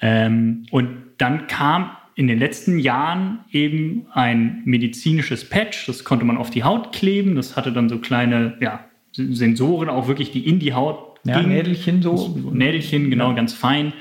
[0.01, 0.89] Ähm, und
[1.19, 6.65] dann kam in den letzten Jahren eben ein medizinisches Patch, das konnte man auf die
[6.65, 11.21] Haut kleben, das hatte dann so kleine ja, Sensoren, auch wirklich, die in die Haut
[11.25, 11.43] Ja.
[11.43, 12.37] Nädelchen so.
[12.53, 13.93] Nädelchen, genau, ganz fein.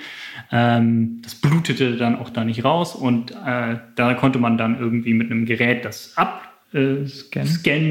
[0.58, 5.14] Ähm, das blutete dann auch da nicht raus und äh, da konnte man dann irgendwie
[5.14, 7.04] mit einem Gerät das ab äh,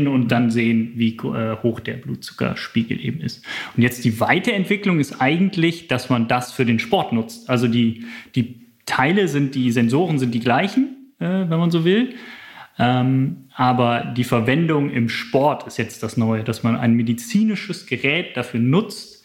[0.09, 3.45] und dann sehen, wie äh, hoch der Blutzuckerspiegel eben ist.
[3.77, 7.51] Und jetzt die Weiterentwicklung ist eigentlich, dass man das für den Sport nutzt.
[7.51, 12.15] Also die, die Teile sind, die Sensoren sind die gleichen, äh, wenn man so will.
[12.79, 18.39] Ähm, aber die Verwendung im Sport ist jetzt das Neue, dass man ein medizinisches Gerät
[18.39, 19.23] dafür nutzt,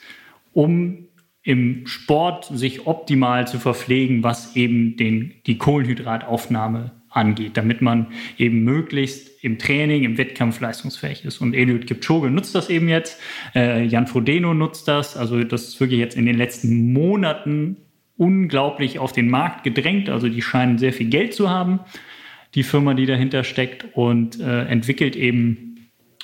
[0.51, 1.05] um
[1.43, 8.63] im Sport sich optimal zu verpflegen, was eben den, die Kohlenhydrataufnahme angeht, damit man eben
[8.63, 11.39] möglichst im Training, im Wettkampf leistungsfähig ist.
[11.39, 13.19] Und Eliud Kipchoge nutzt das eben jetzt,
[13.55, 17.77] äh, Jan Frodeno nutzt das, also das ist wirklich jetzt in den letzten Monaten
[18.17, 21.79] unglaublich auf den Markt gedrängt, also die scheinen sehr viel Geld zu haben,
[22.53, 25.69] die Firma, die dahinter steckt und äh, entwickelt eben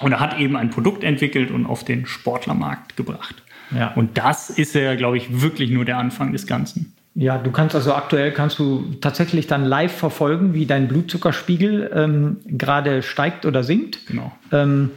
[0.01, 3.44] oder hat eben ein Produkt entwickelt und auf den Sportlermarkt gebracht.
[3.71, 3.93] Ja.
[3.93, 6.93] Und das ist ja, glaube ich, wirklich nur der Anfang des Ganzen.
[7.15, 12.37] Ja, du kannst also aktuell kannst du tatsächlich dann live verfolgen, wie dein Blutzuckerspiegel ähm,
[12.45, 14.05] gerade steigt oder sinkt.
[14.07, 14.33] Genau.
[14.51, 14.91] Ähm,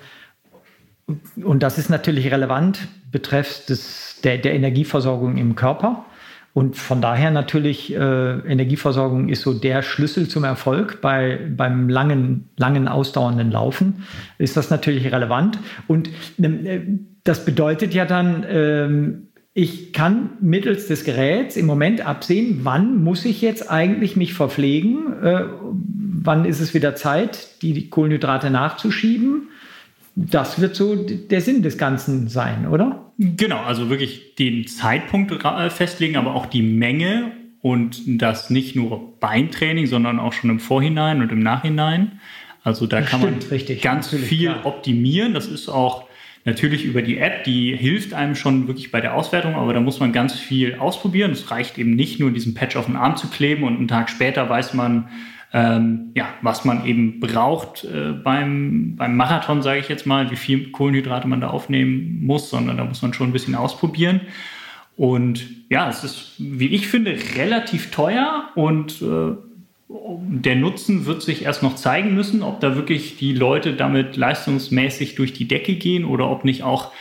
[1.37, 2.81] und das ist natürlich relevant
[3.13, 6.05] betreffs des, der, der Energieversorgung im Körper.
[6.55, 12.49] Und von daher natürlich, äh, Energieversorgung ist so der Schlüssel zum Erfolg bei, beim langen,
[12.57, 14.05] langen, ausdauernden Laufen,
[14.39, 15.61] ist das natürlich relevant.
[15.87, 16.09] Und
[16.43, 16.81] äh,
[17.29, 23.27] das bedeutet ja dann, ähm, ich kann mittels des Geräts im Moment absehen, wann muss
[23.27, 25.45] ich jetzt eigentlich mich verpflegen, äh,
[26.23, 29.49] wann ist es wieder Zeit, die Kohlenhydrate nachzuschieben.
[30.15, 33.13] Das wird so der Sinn des Ganzen sein, oder?
[33.19, 35.33] Genau, also wirklich den Zeitpunkt
[35.71, 40.61] festlegen, aber auch die Menge und das nicht nur beim Training, sondern auch schon im
[40.61, 42.21] Vorhinein und im Nachhinein.
[42.65, 44.67] Also da Das kann stimmt, man richtig, ganz viel klar.
[44.67, 45.35] optimieren.
[45.35, 46.08] Das ist auch
[46.49, 50.01] natürlich über die App, die hilft einem schon wirklich bei der Auswertung, aber da muss
[50.01, 51.31] man ganz viel ausprobieren.
[51.31, 54.09] Es reicht eben nicht nur, diesen Patch auf den Arm zu kleben und einen Tag
[54.09, 55.09] später weiß man,
[55.53, 60.37] ähm, ja, was man eben braucht äh, beim, beim Marathon, sage ich jetzt mal, wie
[60.37, 64.21] viel Kohlenhydrate man da aufnehmen muss, sondern da muss man schon ein bisschen ausprobieren.
[64.97, 69.37] Und ja, es ist, wie ich finde, relativ teuer und äh,
[69.89, 75.15] der Nutzen wird sich erst noch zeigen müssen, ob da wirklich die Leute damit leistungsmäßig
[75.15, 76.93] durch die Decke gehen oder ob nicht auch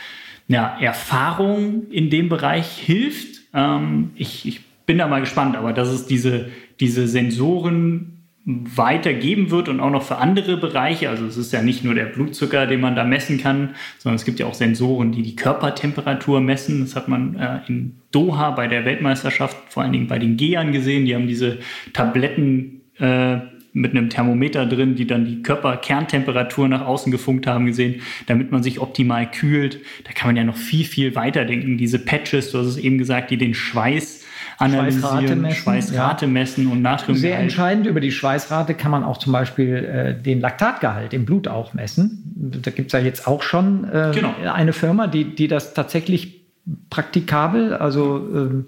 [0.48, 3.42] ja, Erfahrung in dem Bereich hilft.
[3.52, 6.48] Ähm, ich, ich bin da mal gespannt, aber dass es diese,
[6.80, 8.14] diese Sensoren
[8.46, 11.10] weitergeben wird und auch noch für andere Bereiche.
[11.10, 14.24] Also es ist ja nicht nur der Blutzucker, den man da messen kann, sondern es
[14.24, 16.80] gibt ja auch Sensoren, die die Körpertemperatur messen.
[16.80, 20.72] Das hat man äh, in Doha bei der Weltmeisterschaft, vor allen Dingen bei den Gehern
[20.72, 21.04] gesehen.
[21.04, 21.58] Die haben diese
[21.92, 23.38] Tabletten äh,
[23.72, 28.62] mit einem Thermometer drin, die dann die Körperkerntemperatur nach außen gefunkt haben, gesehen, damit man
[28.62, 29.80] sich optimal kühlt.
[30.04, 31.78] Da kann man ja noch viel, viel weiter denken.
[31.78, 34.24] Diese Patches, du hast es eben gesagt, die den Schweiß
[34.58, 36.32] analysieren, Schweißrate messen, Schweißrate ja.
[36.32, 37.20] messen und Natriumgehalt.
[37.20, 41.46] Sehr entscheidend über die Schweißrate kann man auch zum Beispiel äh, den Laktatgehalt im Blut
[41.46, 42.24] auch messen.
[42.34, 44.34] Da gibt es ja jetzt auch schon äh, Genau.
[44.52, 46.42] eine Firma, die, die das tatsächlich
[46.90, 48.66] praktikabel, also ähm,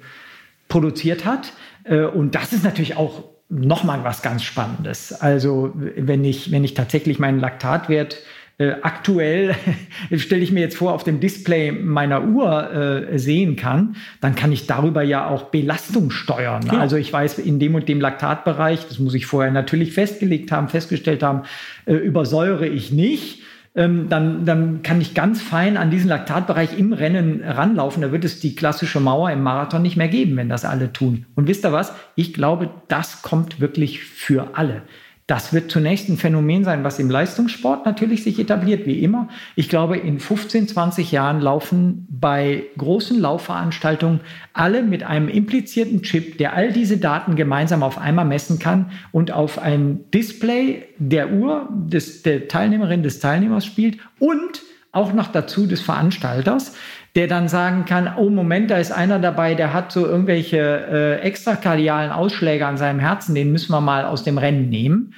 [0.68, 1.52] produziert hat.
[1.84, 5.12] Äh, und das ist natürlich auch nochmal was ganz Spannendes.
[5.12, 8.18] Also wenn ich, wenn ich tatsächlich meinen Laktatwert
[8.58, 9.56] äh, aktuell,
[10.16, 12.72] stelle ich mir jetzt vor, auf dem Display meiner Uhr
[13.10, 16.64] äh, sehen kann, dann kann ich darüber ja auch Belastung steuern.
[16.66, 16.78] Ja.
[16.78, 20.68] Also ich weiß, in dem und dem Laktatbereich, das muss ich vorher natürlich festgelegt haben,
[20.68, 21.42] festgestellt haben,
[21.86, 23.42] äh, übersäure ich nicht.
[23.76, 28.02] Ähm, dann, dann kann ich ganz fein an diesen Laktatbereich im Rennen ranlaufen.
[28.02, 31.26] Da wird es die klassische Mauer im Marathon nicht mehr geben, wenn das alle tun.
[31.36, 31.94] Und wisst ihr was?
[32.16, 34.82] Ich glaube, das kommt wirklich für alle.
[35.30, 39.28] Das wird zunächst ein Phänomen sein, was im Leistungssport natürlich sich etabliert, wie immer.
[39.54, 44.22] Ich glaube, in 15, 20 Jahren laufen bei großen Laufveranstaltungen
[44.54, 49.30] alle mit einem implizierten Chip, der all diese Daten gemeinsam auf einmal messen kann und
[49.30, 55.68] auf ein Display der Uhr des, der Teilnehmerin, des Teilnehmers spielt und auch noch dazu
[55.68, 56.74] des Veranstalters,
[57.16, 61.20] der dann sagen kann, oh Moment, da ist einer dabei, der hat so irgendwelche äh,
[61.26, 65.14] extrakardialen Ausschläge an seinem Herzen, den müssen wir mal aus dem Rennen nehmen.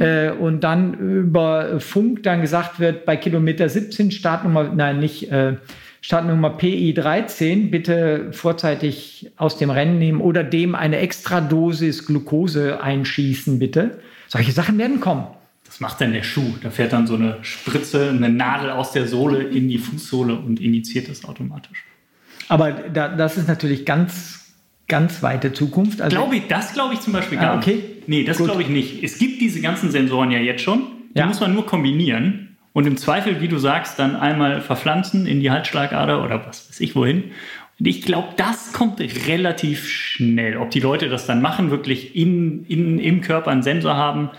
[0.00, 5.54] Äh, und dann über Funk dann gesagt wird, bei Kilometer 17 Startnummer, nein, nicht äh,
[6.00, 13.58] Startnummer PI 13, bitte vorzeitig aus dem Rennen nehmen oder dem eine Extradosis Glucose einschießen,
[13.58, 13.98] bitte.
[14.28, 15.26] Solche Sachen werden kommen.
[15.76, 16.54] Das macht dann der Schuh.
[16.62, 20.58] Da fährt dann so eine Spritze, eine Nadel aus der Sohle in die Fußsohle und
[20.58, 21.84] injiziert das automatisch.
[22.48, 24.54] Aber da, das ist natürlich ganz,
[24.88, 26.00] ganz weite Zukunft.
[26.00, 27.74] Also, Glaube ich, das glaube ich zum Beispiel gar Ah, okay.
[27.74, 28.08] nicht.
[28.08, 29.02] Nee, das glaube ich nicht.
[29.04, 30.80] Es gibt diese ganzen Sensoren ja jetzt schon.
[31.14, 31.26] Die Ja.
[31.26, 32.56] muss man nur kombinieren.
[32.72, 36.80] Und im Zweifel, wie du sagst, dann einmal verpflanzen in die Halsschlagader oder was weiß
[36.80, 37.24] ich wohin.
[37.78, 38.98] Und ich glaube, das kommt
[39.28, 40.56] relativ schnell.
[40.56, 44.30] Ob die Leute das dann machen, wirklich in, in, im Körper einen Sensor haben,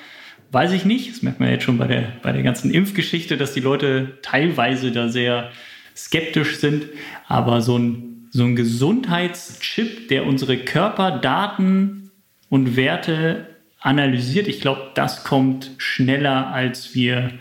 [0.52, 1.12] weiß ich nicht.
[1.12, 4.91] Das merkt man jetzt schon bei der, bei der ganzen Impfgeschichte, dass die Leute teilweise
[4.91, 5.52] da sehr
[5.95, 6.88] skeptisch sind.
[7.28, 12.12] Aber so ein, so ein Gesundheitschip, der unsere Körperdaten
[12.50, 13.48] und Werte
[13.80, 17.32] analysiert, ich glaube, das kommt schneller, als wir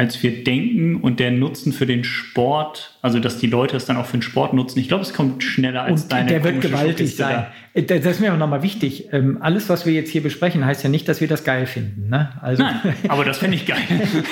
[0.00, 3.98] als wir denken und der Nutzen für den Sport, also dass die Leute es dann
[3.98, 6.62] auch für den Sport nutzen, ich glaube, es kommt schneller als und deine Der wird
[6.62, 7.48] gewaltig sein.
[7.74, 7.82] Da.
[7.82, 9.12] Das ist mir auch nochmal wichtig.
[9.12, 12.08] Ähm, alles, was wir jetzt hier besprechen, heißt ja nicht, dass wir das geil finden.
[12.08, 12.30] Ne?
[12.40, 13.82] Also, Nein, aber das finde ich geil.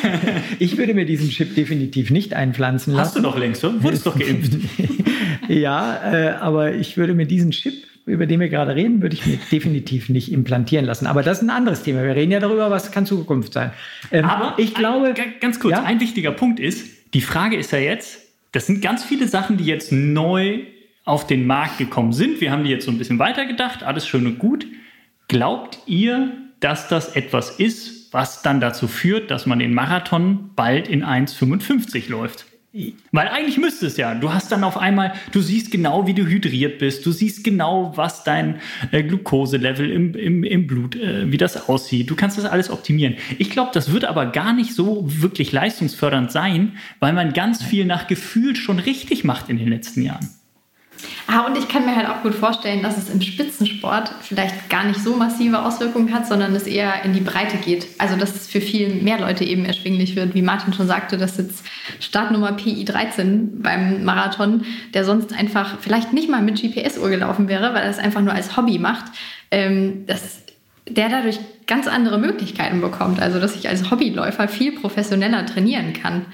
[0.59, 3.05] ich würde mir diesen Chip definitiv nicht einpflanzen lassen.
[3.05, 4.53] Hast du doch längst, du wurdest doch geimpft.
[5.49, 7.75] ja, äh, aber ich würde mir diesen Chip
[8.09, 11.07] über den wir gerade reden, würde ich mir definitiv nicht implantieren lassen.
[11.07, 12.03] Aber das ist ein anderes Thema.
[12.03, 13.73] Wir reden ja darüber, was kann Zukunft sein.
[14.11, 15.85] Ähm, Aber ich glaube, ein, ganz kurz, ja?
[15.85, 18.21] ein wichtiger Punkt ist, die Frage ist ja jetzt,
[18.53, 20.61] das sind ganz viele Sachen, die jetzt neu
[21.05, 22.41] auf den Markt gekommen sind.
[22.41, 24.67] Wir haben die jetzt so ein bisschen weitergedacht, alles schön und gut.
[25.29, 30.89] Glaubt ihr, dass das etwas ist, was dann dazu führt, dass man den Marathon bald
[30.89, 32.47] in 1,55 läuft?
[33.13, 34.15] Weil eigentlich müsste es ja.
[34.15, 37.05] Du hast dann auf einmal, du siehst genau, wie du hydriert bist.
[37.07, 38.61] Du siehst genau, was dein
[38.93, 42.11] äh, Glukoselevel im, im, im Blut, äh, wie das aussieht.
[42.11, 43.17] Du kannst das alles optimieren.
[43.39, 47.87] Ich glaube, das wird aber gar nicht so wirklich leistungsfördernd sein, weil man ganz viel
[47.87, 50.29] nach Gefühl schon richtig macht in den letzten Jahren.
[51.27, 54.85] Ah, und ich kann mir halt auch gut vorstellen, dass es im Spitzensport vielleicht gar
[54.85, 57.87] nicht so massive Auswirkungen hat, sondern es eher in die Breite geht.
[57.99, 60.35] Also, dass es für viel mehr Leute eben erschwinglich wird.
[60.35, 61.65] Wie Martin schon sagte, dass jetzt
[62.01, 67.75] Startnummer PI 13 beim Marathon, der sonst einfach vielleicht nicht mal mit GPS-Uhr gelaufen wäre,
[67.75, 69.13] weil er es einfach nur als Hobby macht,
[69.51, 70.43] ähm, dass
[70.89, 73.21] der dadurch ganz andere Möglichkeiten bekommt.
[73.21, 76.27] Also, dass ich als Hobbyläufer viel professioneller trainieren kann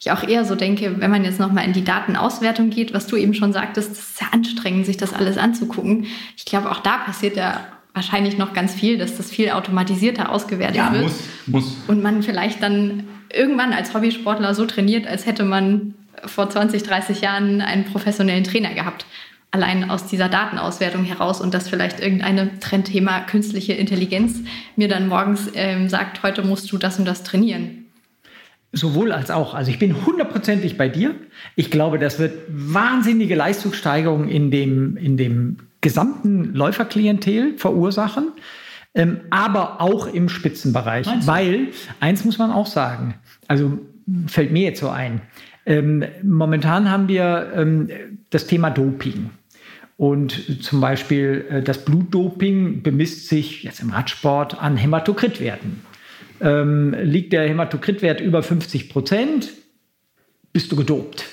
[0.00, 3.16] ich auch eher so denke, wenn man jetzt nochmal in die Datenauswertung geht, was du
[3.16, 6.06] eben schon sagtest, das ist ja anstrengend, sich das alles anzugucken.
[6.36, 10.76] Ich glaube, auch da passiert ja wahrscheinlich noch ganz viel, dass das viel automatisierter ausgewertet
[10.76, 11.02] ja, wird.
[11.02, 11.76] Muss, muss.
[11.88, 15.94] Und man vielleicht dann irgendwann als Hobbysportler so trainiert, als hätte man
[16.24, 19.04] vor 20, 30 Jahren einen professionellen Trainer gehabt.
[19.50, 24.40] Allein aus dieser Datenauswertung heraus und dass vielleicht irgendeine Trendthema künstliche Intelligenz
[24.76, 27.77] mir dann morgens ähm, sagt, heute musst du das und das trainieren.
[28.72, 29.54] Sowohl als auch.
[29.54, 31.14] Also ich bin hundertprozentig bei dir.
[31.56, 38.32] Ich glaube, das wird wahnsinnige Leistungssteigerungen in dem, in dem gesamten Läuferklientel verursachen,
[38.94, 41.06] ähm, aber auch im Spitzenbereich.
[41.24, 41.68] Weil,
[42.00, 43.14] eins muss man auch sagen,
[43.46, 43.78] also
[44.26, 45.22] fällt mir jetzt so ein,
[45.64, 47.88] ähm, momentan haben wir ähm,
[48.30, 49.30] das Thema Doping.
[49.98, 55.82] Und zum Beispiel äh, das Blutdoping bemisst sich jetzt im Radsport an Hämatokritwerten.
[56.40, 59.50] Ähm, liegt der Hämatokritwert über 50 Prozent,
[60.52, 61.24] bist du gedopt.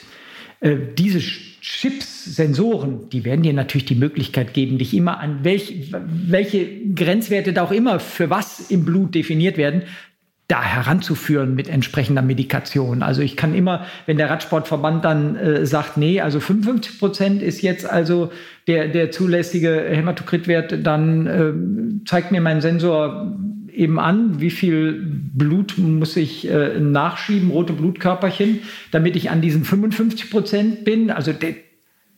[0.59, 5.91] Äh, diese Chips, Sensoren, die werden dir natürlich die Möglichkeit geben, dich immer an welch,
[5.91, 9.83] welche Grenzwerte da auch immer für was im Blut definiert werden,
[10.47, 13.01] da heranzuführen mit entsprechender Medikation.
[13.01, 17.63] Also ich kann immer, wenn der Radsportverband dann äh, sagt, nee, also 55 Prozent ist
[17.63, 18.31] jetzt also
[18.67, 23.35] der, der zulässige Hämatokritwert, dann äh, zeigt mir mein Sensor
[23.75, 28.59] eben an, wie viel Blut muss ich äh, nachschieben, rote Blutkörperchen,
[28.91, 31.11] damit ich an diesen 55 Prozent bin.
[31.11, 31.55] Also de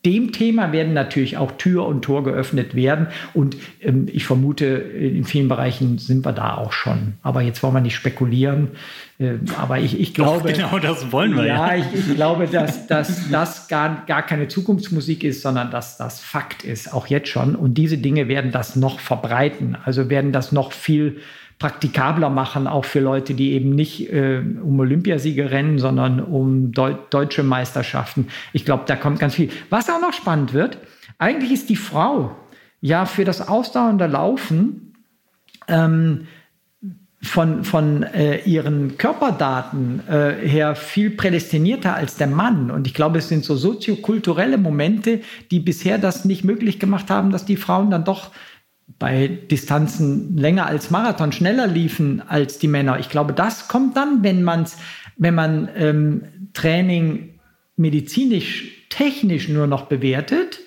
[0.06, 3.08] dem Thema werden natürlich auch Tür und Tor geöffnet werden.
[3.34, 7.16] Und ähm, ich vermute, in vielen Bereichen sind wir da auch schon.
[7.24, 8.70] Aber jetzt wollen wir nicht spekulieren.
[9.20, 10.50] Äh, aber ich, ich glaube.
[10.50, 11.46] Doch, genau das wollen wir.
[11.46, 11.84] Ja, ja.
[11.84, 16.64] Ich, ich, glaube, dass, dass das gar, gar keine Zukunftsmusik ist, sondern dass das Fakt
[16.64, 17.56] ist, auch jetzt schon.
[17.56, 19.76] Und diese Dinge werden das noch verbreiten.
[19.84, 21.18] Also werden das noch viel
[21.60, 26.94] praktikabler machen, auch für Leute, die eben nicht äh, um Olympiasiege rennen, sondern um Deu
[27.10, 28.28] deutsche Meisterschaften.
[28.54, 29.50] Ich glaube, da kommt ganz viel.
[29.70, 30.78] Was auch noch spannend wird,
[31.18, 32.36] eigentlich ist die Frau
[32.80, 34.94] ja für das ausdauernde Laufen
[35.68, 36.28] ähm,
[37.22, 42.70] von, von äh, ihren Körperdaten äh, her viel prädestinierter als der Mann.
[42.70, 47.32] Und ich glaube, es sind so soziokulturelle Momente, die bisher das nicht möglich gemacht haben,
[47.32, 48.32] dass die Frauen dann doch
[49.00, 53.00] bei Distanzen länger als Marathon schneller liefen als die Männer.
[53.00, 54.78] Ich glaube, das kommt dann, wenn, man's,
[55.18, 56.24] wenn man ähm,
[56.54, 57.40] Training
[57.76, 60.60] medizinisch, technisch nur noch bewertet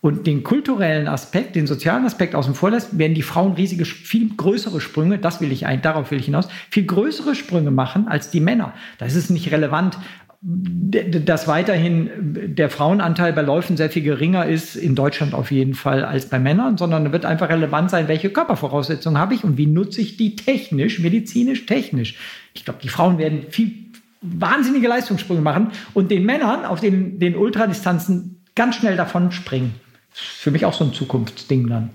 [0.00, 4.30] und den kulturellen Aspekt, den sozialen Aspekt außen vor lässt, werden die Frauen riesige, viel
[4.36, 8.30] größere Sprünge, das will ich ein, darauf will ich hinaus, viel größere Sprünge machen als
[8.30, 8.74] die Männer.
[8.98, 9.98] Da ist nicht relevant,
[10.44, 12.10] dass weiterhin
[12.56, 16.40] der Frauenanteil bei Läufen sehr viel geringer ist, in Deutschland auf jeden Fall als bei
[16.40, 20.34] Männern, sondern wird einfach relevant sein, welche Körpervoraussetzungen habe ich und wie nutze ich die
[20.34, 22.16] technisch, medizinisch, technisch.
[22.54, 23.72] Ich glaube, die Frauen werden viel
[24.20, 29.76] wahnsinnige Leistungssprünge machen und den Männern auf den, den Ultradistanzen ganz schnell davon springen.
[30.10, 31.90] Für mich auch so ein Zukunftsding dann.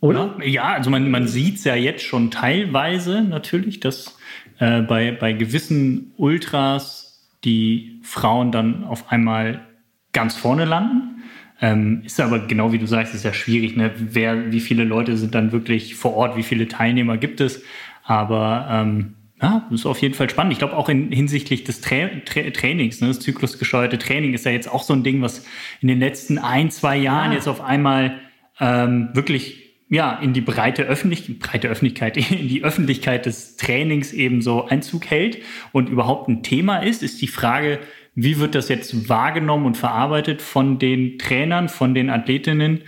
[0.00, 0.36] Oder?
[0.42, 4.18] Ja, also man, man sieht es ja jetzt schon teilweise natürlich, dass
[4.58, 7.03] äh, bei, bei gewissen Ultras
[7.44, 9.66] die Frauen dann auf einmal
[10.12, 11.22] ganz vorne landen.
[11.60, 13.76] Ähm, ist aber genau wie du sagst, ist ja schwierig.
[13.76, 13.92] Ne?
[13.96, 16.36] Wer, wie viele Leute sind dann wirklich vor Ort?
[16.36, 17.62] Wie viele Teilnehmer gibt es?
[18.02, 20.52] Aber ähm, ja, das ist auf jeden Fall spannend.
[20.52, 23.08] Ich glaube auch in, hinsichtlich des Tra Tra Trainings, ne?
[23.08, 25.44] das zyklusgesteuerte Training ist ja jetzt auch so ein Ding, was
[25.80, 27.36] in den letzten ein, zwei Jahren ja.
[27.36, 28.20] jetzt auf einmal
[28.60, 29.63] ähm, wirklich
[29.94, 35.06] ja, in die breite Öffentlichkeit, breite Öffentlichkeit, in die Öffentlichkeit des Trainings eben so Einzug
[35.06, 35.38] hält
[35.72, 37.78] und überhaupt ein Thema ist, ist die Frage,
[38.16, 42.82] wie wird das jetzt wahrgenommen und verarbeitet von den Trainern, von den Athletinnen?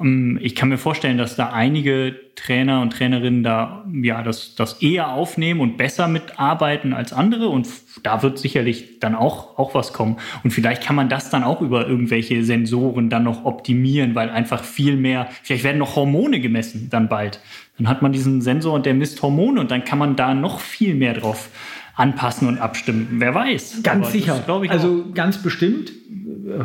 [0.00, 4.82] Ähm, ich kann mir vorstellen, dass da einige Trainer und Trainerinnen da ja das, das
[4.82, 7.48] eher aufnehmen und besser mitarbeiten als andere.
[7.48, 7.68] Und
[8.02, 10.16] da wird sicherlich dann auch, auch was kommen.
[10.44, 14.64] Und vielleicht kann man das dann auch über irgendwelche Sensoren dann noch optimieren, weil einfach
[14.64, 17.40] viel mehr, vielleicht werden noch Hormone gemessen dann bald.
[17.78, 20.60] Dann hat man diesen Sensor und der misst Hormone und dann kann man da noch
[20.60, 21.50] viel mehr drauf
[21.96, 23.08] anpassen und abstimmen.
[23.12, 23.82] Wer weiß.
[23.82, 24.44] Ganz sicher.
[24.62, 25.14] ich, also auch.
[25.14, 25.90] ganz bestimmt.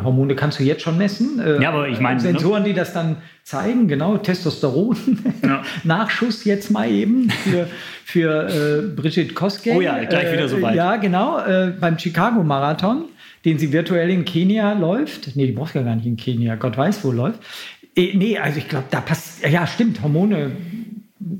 [0.04, 1.40] Hormone kannst du jetzt schon messen.
[1.40, 2.16] Äh, ja, aber ich meine.
[2.16, 2.20] Ne?
[2.20, 4.96] Sensoren, die das dann zeigen, genau, Testosteron.
[5.42, 5.62] Ja.
[5.82, 7.66] Nachschuss jetzt mal eben für,
[8.04, 9.72] für äh, Brigitte Koske.
[9.72, 10.74] Oh ja, gleich wieder so weit.
[10.74, 13.06] Äh, ja, genau, äh, beim Chicago-Marathon,
[13.44, 15.34] den sie virtuell in Kenia läuft.
[15.34, 17.40] Nee, die braucht ja gar nicht in Kenia, Gott weiß, wo läuft.
[17.96, 20.52] Äh, nee, also ich glaube, da passt, ja, stimmt, Hormone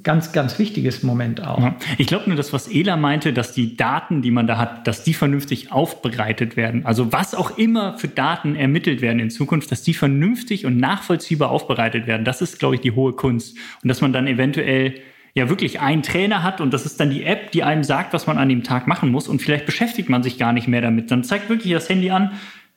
[0.03, 1.61] ganz, ganz wichtiges Moment auch.
[1.61, 1.77] Ja.
[1.99, 5.05] Ich glaube nur, das, was Ela meinte, dass die Daten, die man da hat, dass
[5.05, 6.87] die vernünftig aufbereitet werden.
[6.87, 11.51] Also was auch immer für Daten ermittelt werden in Zukunft, dass die vernünftig und nachvollziehbar
[11.51, 12.25] aufbereitet werden.
[12.25, 13.57] Das ist, glaube ich, die hohe Kunst.
[13.83, 14.95] Und dass man dann eventuell
[15.35, 18.27] ja wirklich einen Trainer hat und das ist dann die App, die einem sagt, was
[18.27, 21.11] man an dem Tag machen muss und vielleicht beschäftigt man sich gar nicht mehr damit.
[21.11, 22.33] Dann zeigt wirklich das Handy an,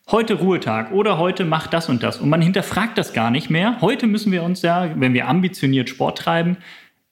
[0.09, 3.81] heute Ruhetag oder heute macht das und das und man hinterfragt das gar nicht mehr.
[3.81, 6.57] Heute müssen wir uns ja, wenn wir ambitioniert Sport treiben,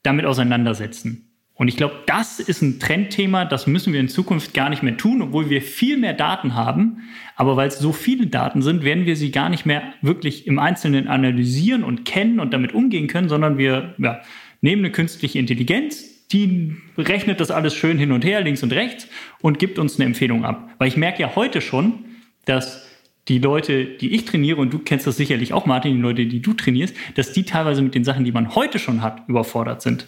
[0.03, 1.29] damit auseinandersetzen.
[1.55, 4.97] Und ich glaube, das ist ein Trendthema, das müssen wir in Zukunft gar nicht mehr
[4.97, 7.03] tun, obwohl wir viel mehr Daten haben.
[7.35, 10.57] Aber weil es so viele Daten sind, werden wir sie gar nicht mehr wirklich im
[10.57, 14.21] Einzelnen analysieren und kennen und damit umgehen können, sondern wir ja,
[14.61, 19.07] nehmen eine künstliche Intelligenz, die rechnet das alles schön hin und her, links und rechts
[19.41, 20.71] und gibt uns eine Empfehlung ab.
[20.79, 22.05] Weil ich merke ja heute schon,
[22.45, 22.82] dass
[23.27, 26.41] die Leute, die ich trainiere, und du kennst das sicherlich auch, Martin, die Leute, die
[26.41, 30.07] du trainierst, dass die teilweise mit den Sachen, die man heute schon hat, überfordert sind.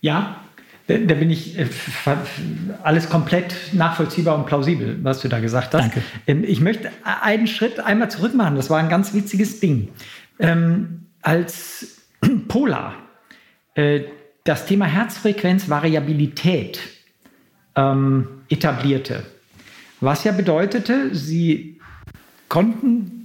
[0.00, 0.40] Ja,
[0.88, 1.66] da, bin ich äh,
[2.82, 5.82] alles komplett nachvollziehbar und plausibel, was du da gesagt hast.
[5.82, 6.02] Danke.
[6.26, 8.56] Ähm, ich möchte einen Schritt einmal zurück machen.
[8.56, 9.88] Das war ein ganz witziges Ding.
[10.38, 12.00] Ähm, als
[12.48, 12.94] Polar
[13.74, 14.04] äh,
[14.44, 16.80] das Thema Herzfrequenzvariabilität
[17.76, 19.26] ähm, etablierte,
[20.00, 21.77] was ja bedeutete, sie
[22.48, 23.18] konnten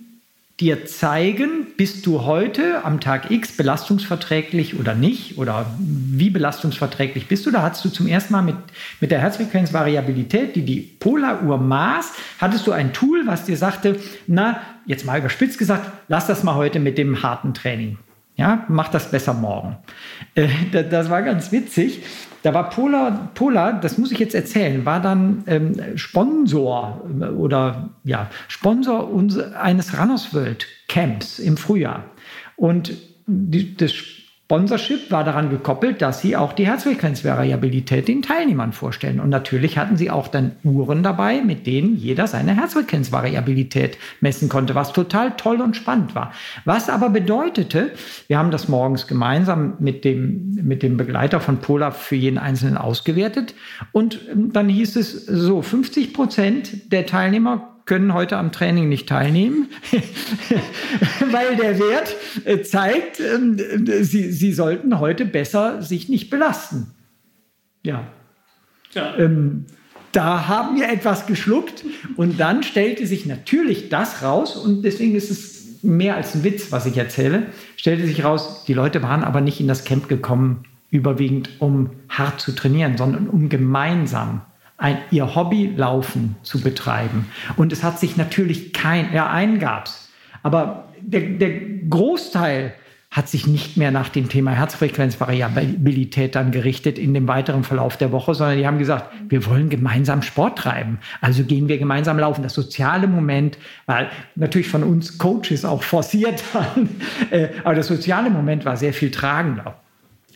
[0.60, 7.46] dir zeigen, bist du heute am Tag X belastungsverträglich oder nicht oder wie belastungsverträglich bist
[7.46, 7.52] du.
[7.52, 8.56] Da hattest du zum ersten Mal mit,
[9.02, 14.62] mit der Herzfrequenzvariabilität, die die Polaruhr maß, hattest du ein Tool, was dir sagte, na,
[14.86, 17.98] jetzt mal überspitzt gesagt, lass das mal heute mit dem harten Training.
[18.36, 19.78] Ja, mach das besser morgen.
[20.36, 20.48] Äh,
[20.90, 22.04] das war ganz witzig.
[22.42, 27.90] Da war Polar, Polar, das muss ich jetzt erzählen, war dann ähm, Sponsor äh, oder
[28.04, 29.10] ja, Sponsor
[29.60, 32.04] eines Runners World Camps im Frühjahr.
[32.58, 32.94] Und
[33.26, 33.94] die, das
[34.54, 39.20] Sponsorship war daran gekoppelt, dass sie auch die Herzfrequenzvariabilität den Teilnehmern vorstellen.
[39.20, 44.76] Und natürlich hatten sie auch dann Uhren dabei, mit denen jeder seine Herzfrequenzvariabilität messen konnte,
[44.76, 46.34] was total toll und spannend war.
[46.66, 47.94] Was aber bedeutete,
[48.28, 52.78] wir haben das morgens gemeinsam mit dem, mit dem Begleiter von Polar für jeden Einzelnen
[52.78, 53.56] ausgewertet.
[53.92, 59.70] Und dann hieß es so, 50 Prozent der Teilnehmer können heute am Training nicht teilnehmen,
[61.32, 62.16] weil der Wert
[62.46, 63.58] äh, zeigt, ähm,
[64.02, 66.94] sie, sie sollten heute besser sich nicht belasten.
[67.84, 68.08] Ja.
[68.94, 69.18] ja.
[69.18, 69.66] Ähm,
[70.14, 71.84] da haben wir etwas geschluckt
[72.16, 76.72] und dann stellte sich natürlich das raus und deswegen ist es mehr als ein Witz,
[76.72, 80.64] was ich erzähle, stellte sich raus, die Leute waren aber nicht in das Camp gekommen,
[80.90, 84.42] überwiegend um hart zu trainieren, sondern um gemeinsam
[84.78, 87.28] ein, ihr Hobby Laufen zu betreiben.
[87.56, 90.10] Und es hat sich natürlich kein, ja, einen gab es,
[90.42, 91.60] aber der, der
[91.90, 92.74] Großteil
[93.14, 98.12] hat sich nicht mehr nach dem Thema Herzfrequenzvariabilität dann gerichtet in dem weiteren Verlauf der
[98.12, 100.98] Woche, sondern die haben gesagt, wir wollen gemeinsam Sport treiben.
[101.22, 102.42] Also gehen wir gemeinsam laufen.
[102.42, 106.90] Das soziale Moment war natürlich von uns Coaches auch forciert dann,
[107.30, 109.80] äh, aber das soziale Moment war sehr viel tragender.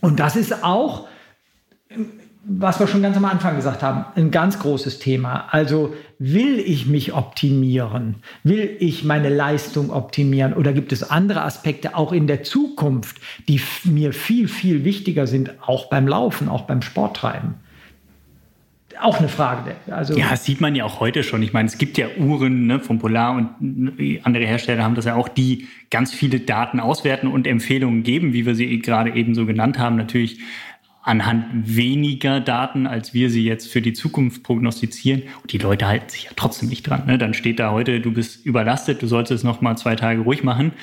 [0.01, 1.07] Und das ist auch
[2.49, 5.47] was wir schon ganz am Anfang gesagt haben, ein ganz großes Thema.
[5.51, 8.15] Also will ich mich optimieren?
[8.43, 10.53] Will ich meine Leistung optimieren?
[10.53, 13.17] Oder gibt es andere Aspekte auch in der Zukunft,
[13.49, 17.55] die mir viel, viel wichtiger sind, auch beim Laufen, auch beim Sporttreiben?
[18.99, 19.75] auch eine Frage.
[19.91, 21.43] Also ja, das sieht man ja auch heute schon.
[21.43, 25.13] Ich meine, es gibt ja Uhren ne, von Polar und andere Hersteller haben das ja
[25.13, 29.45] auch, die ganz viele Daten auswerten und Empfehlungen geben, wie wir sie gerade eben so
[29.45, 29.97] genannt haben.
[29.97, 30.39] Natürlich
[31.07, 35.23] anhand weniger Daten, als wir sie jetzt für die Zukunft prognostizieren.
[35.41, 37.05] Und die Leute halten sich ja trotzdem nicht dran.
[37.07, 37.17] Ne?
[37.17, 40.73] Dann steht da heute, du bist überlastet, du solltest noch mal zwei Tage ruhig machen.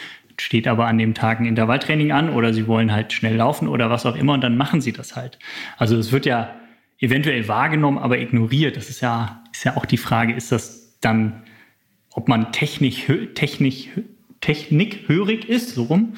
[0.40, 3.90] Steht aber an dem Tag ein Intervalltraining an oder sie wollen halt schnell laufen oder
[3.90, 5.38] was auch immer und dann machen sie das halt.
[5.76, 6.54] Also es wird ja
[7.00, 8.78] eventuell wahrgenommen, aber ignoriert.
[8.78, 11.42] Das ist ja, ist ja auch die Frage, ist das dann,
[12.12, 13.90] ob man technisch, technisch,
[14.40, 16.14] technikhörig ist, so rum,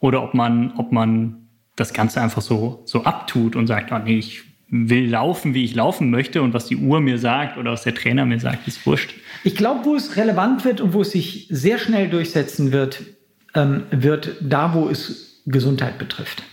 [0.00, 1.39] oder ob man, ob man
[1.80, 5.74] das Ganze einfach so, so abtut und sagt, oh nee, ich will laufen, wie ich
[5.74, 8.86] laufen möchte und was die Uhr mir sagt oder was der Trainer mir sagt, ist
[8.86, 9.14] wurscht.
[9.42, 13.02] Ich glaube, wo es relevant wird und wo es sich sehr schnell durchsetzen wird,
[13.54, 16.44] ähm, wird da, wo es Gesundheit betrifft.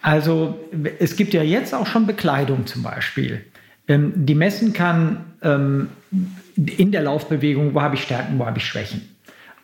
[0.00, 0.58] Also
[0.98, 3.44] es gibt ja jetzt auch schon Bekleidung zum Beispiel,
[3.86, 5.88] ähm, die messen kann ähm,
[6.56, 9.02] in der Laufbewegung, wo habe ich Stärken, wo habe ich Schwächen.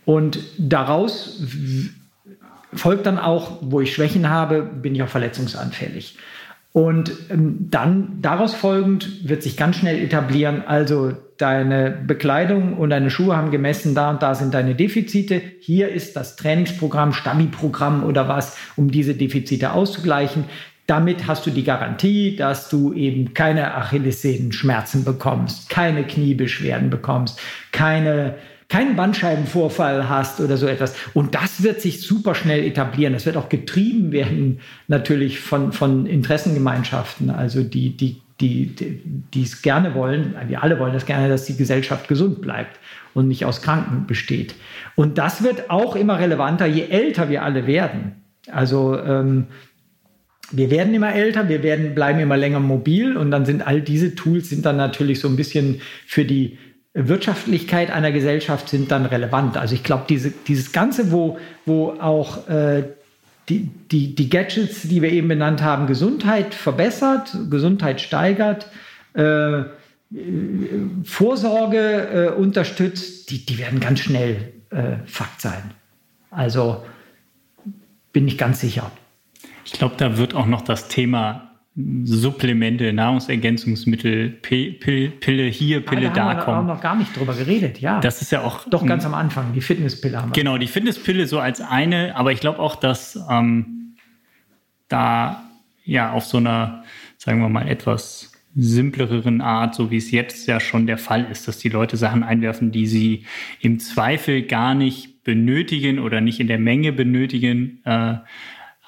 [0.04, 1.42] Und daraus
[2.72, 6.16] folgt dann auch, wo ich Schwächen habe, bin ich auch verletzungsanfällig.
[6.72, 13.10] Und ähm, dann daraus folgend wird sich ganz schnell etablieren, also deine Bekleidung und deine
[13.10, 15.40] Schuhe haben gemessen, da und da sind deine Defizite.
[15.60, 20.44] Hier ist das Trainingsprogramm, Stabi-Programm oder was, um diese Defizite auszugleichen.
[20.86, 27.40] Damit hast du die Garantie, dass du eben keine Achillessehnenschmerzen bekommst, keine Kniebeschwerden bekommst,
[27.72, 28.36] keine
[28.68, 30.94] keinen Bandscheibenvorfall hast oder so etwas.
[31.14, 33.14] Und das wird sich super schnell etablieren.
[33.14, 38.74] Das wird auch getrieben werden natürlich von, von Interessengemeinschaften, also die, die, die,
[39.34, 42.78] die es gerne wollen, wir alle wollen das gerne, dass die Gesellschaft gesund bleibt
[43.14, 44.54] und nicht aus Kranken besteht.
[44.94, 48.22] Und das wird auch immer relevanter, je älter wir alle werden.
[48.50, 49.46] Also ähm,
[50.50, 54.14] wir werden immer älter, wir werden, bleiben immer länger mobil und dann sind all diese
[54.14, 56.58] Tools sind dann natürlich so ein bisschen für die
[57.06, 59.56] Wirtschaftlichkeit einer Gesellschaft sind dann relevant.
[59.56, 62.84] Also ich glaube, diese, dieses Ganze, wo, wo auch äh,
[63.48, 68.68] die, die, die Gadgets, die wir eben benannt haben, Gesundheit verbessert, Gesundheit steigert,
[69.14, 69.62] äh,
[71.04, 75.70] Vorsorge äh, unterstützt, die, die werden ganz schnell äh, Fakt sein.
[76.30, 76.84] Also
[78.12, 78.90] bin ich ganz sicher.
[79.64, 81.47] Ich glaube, da wird auch noch das Thema
[82.02, 86.56] Supplemente, Nahrungsergänzungsmittel, Pille hier, Pille ah, da, da kommen.
[86.56, 88.00] haben wir noch gar nicht drüber geredet, ja.
[88.00, 88.68] Das ist ja auch.
[88.68, 90.32] Doch ganz am Anfang, die Fitnesspille haben wir.
[90.32, 93.94] Genau, die Fitnesspille so als eine, aber ich glaube auch, dass ähm,
[94.88, 95.44] da
[95.84, 96.82] ja auf so einer,
[97.16, 101.46] sagen wir mal, etwas simpleren Art, so wie es jetzt ja schon der Fall ist,
[101.46, 103.24] dass die Leute Sachen einwerfen, die sie
[103.60, 107.82] im Zweifel gar nicht benötigen oder nicht in der Menge benötigen.
[107.84, 108.16] Äh,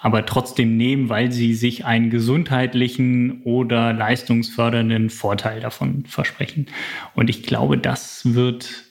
[0.00, 6.66] aber trotzdem nehmen, weil sie sich einen gesundheitlichen oder leistungsfördernden Vorteil davon versprechen.
[7.14, 8.84] Und ich glaube, das wird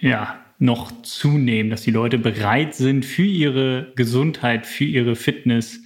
[0.00, 5.82] ja noch zunehmen, dass die Leute bereit sind, für ihre Gesundheit, für ihre Fitness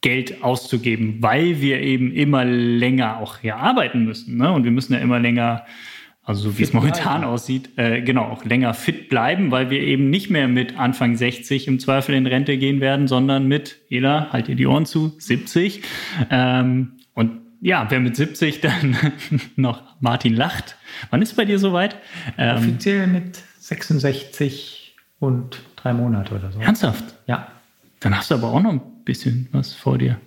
[0.00, 4.36] Geld auszugeben, weil wir eben immer länger auch hier arbeiten müssen.
[4.36, 4.52] Ne?
[4.52, 5.66] Und wir müssen ja immer länger
[6.28, 7.24] also so wie es momentan bleiben.
[7.24, 11.66] aussieht, äh, genau, auch länger fit bleiben, weil wir eben nicht mehr mit Anfang 60
[11.66, 15.82] im Zweifel in Rente gehen werden, sondern mit, Ela, halt ihr die Ohren zu, 70.
[16.28, 18.94] Ähm, und ja, wer mit 70 dann
[19.56, 20.76] noch Martin lacht.
[21.08, 21.96] Wann ist bei dir soweit?
[22.36, 26.60] Ähm, Offiziell mit 66 und drei Monate oder so.
[26.60, 27.04] Ernsthaft?
[27.26, 27.48] Ja.
[28.00, 30.20] Dann hast du aber auch noch ein bisschen was vor dir.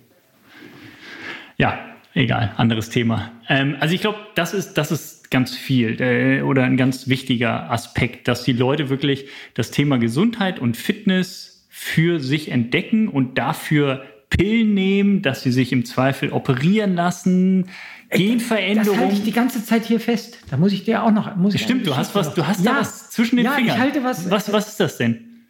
[1.58, 1.78] Ja,
[2.14, 3.32] egal, anderes Thema.
[3.48, 7.70] Ähm, also ich glaube, das ist, das ist ganz viel äh, oder ein ganz wichtiger
[7.70, 14.04] Aspekt, dass die Leute wirklich das Thema Gesundheit und Fitness für sich entdecken und dafür
[14.30, 17.66] Pillen nehmen, dass sie sich im Zweifel operieren lassen,
[18.10, 18.94] Genveränderung.
[18.94, 20.38] Das halte ich die ganze Zeit hier fest.
[20.50, 21.34] Da muss ich dir auch noch.
[21.36, 23.76] Muss Stimmt, du hast was, du hast ja, da was zwischen den ja, Fingern.
[23.76, 24.52] Ich halte was, was.
[24.52, 25.46] Was ist das denn?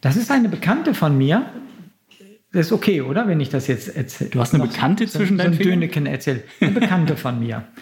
[0.00, 1.46] Das ist eine Bekannte von mir.
[2.52, 3.28] Das ist okay, oder?
[3.28, 4.30] Wenn ich das jetzt erzähle.
[4.30, 5.80] Du hast eine Bekannte so, zwischen so deinen Fingern?
[5.80, 6.44] Döneken erzählt.
[6.60, 7.64] Eine Bekannte von mir.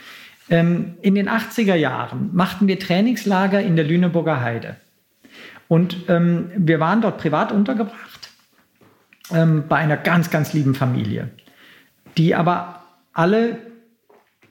[0.50, 4.76] Ähm, in den 80er Jahren machten wir Trainingslager in der Lüneburger Heide.
[5.68, 8.30] Und ähm, wir waren dort privat untergebracht
[9.30, 11.28] ähm, bei einer ganz, ganz lieben Familie,
[12.16, 13.58] die aber alle,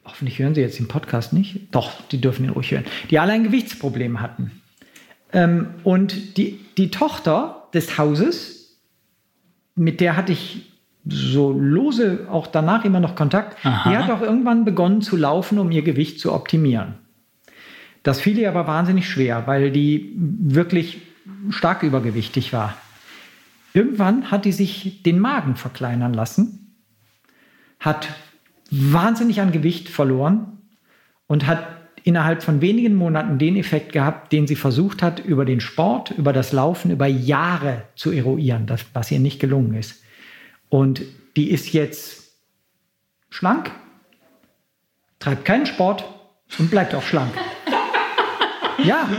[0.05, 3.33] hoffentlich hören Sie jetzt den Podcast nicht, doch, die dürfen ihn ruhig hören, die alle
[3.33, 4.61] ein Gewichtsproblem hatten.
[5.33, 8.56] Ähm, und die, die Tochter des Hauses,
[9.77, 10.71] mit der hatte ich
[11.07, 13.63] so lose auch danach immer noch Kontakt.
[13.65, 13.89] Aha.
[13.89, 16.95] Die hat auch irgendwann begonnen zu laufen, um ihr Gewicht zu optimieren.
[18.03, 21.01] Das fiel ihr aber wahnsinnig schwer, weil die wirklich
[21.49, 22.75] stark übergewichtig war.
[23.73, 26.75] Irgendwann hat die sich den Magen verkleinern lassen,
[27.79, 28.07] hat
[28.71, 30.59] wahnsinnig an Gewicht verloren
[31.27, 31.76] und hat
[32.07, 36.31] innerhalb von wenigen Monaten den Effekt gehabt, den sie versucht hat, über den Sport, über
[36.31, 40.01] das Laufen, über Jahre zu eruieren, das, was ihr nicht gelungen ist.
[40.69, 41.01] Und
[41.35, 42.31] die ist jetzt
[43.29, 43.71] schlank,
[45.19, 46.05] treibt keinen Sport
[46.57, 47.31] und bleibt auch schlank.
[48.83, 49.09] Ja,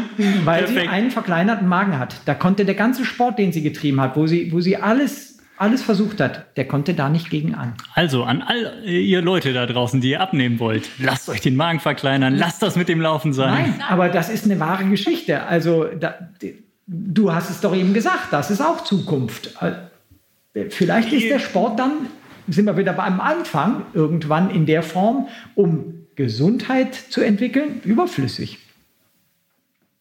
[0.44, 0.92] weil sie Perfekt.
[0.92, 2.20] einen verkleinerten Magen hat.
[2.26, 5.82] Da konnte der ganze Sport, den sie getrieben hat, wo sie, wo sie alles, alles
[5.82, 7.74] versucht hat, der konnte da nicht gegen an.
[7.94, 11.80] Also an all ihr Leute da draußen, die ihr abnehmen wollt, lasst euch den Magen
[11.80, 13.52] verkleinern, lasst das mit dem Laufen sein.
[13.52, 15.42] Nein, aber das ist eine wahre Geschichte.
[15.44, 16.14] Also da,
[16.86, 19.54] du hast es doch eben gesagt, das ist auch Zukunft.
[19.60, 19.72] Äh,
[20.70, 21.92] Vielleicht ist der Sport dann,
[22.48, 28.58] sind wir wieder beim Anfang, irgendwann in der Form, um Gesundheit zu entwickeln, überflüssig.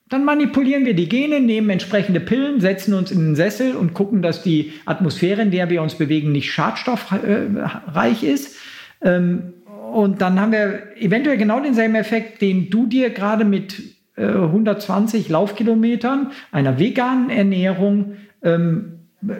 [0.09, 4.21] Dann manipulieren wir die Gene, nehmen entsprechende Pillen, setzen uns in den Sessel und gucken,
[4.21, 8.55] dass die Atmosphäre, in der wir uns bewegen, nicht schadstoffreich ist.
[9.01, 9.53] Ähm,
[9.91, 13.81] Und dann haben wir eventuell genau denselben Effekt, den du dir gerade mit
[14.15, 19.33] äh, 120 Laufkilometern, einer veganen Ernährung, ähm, äh,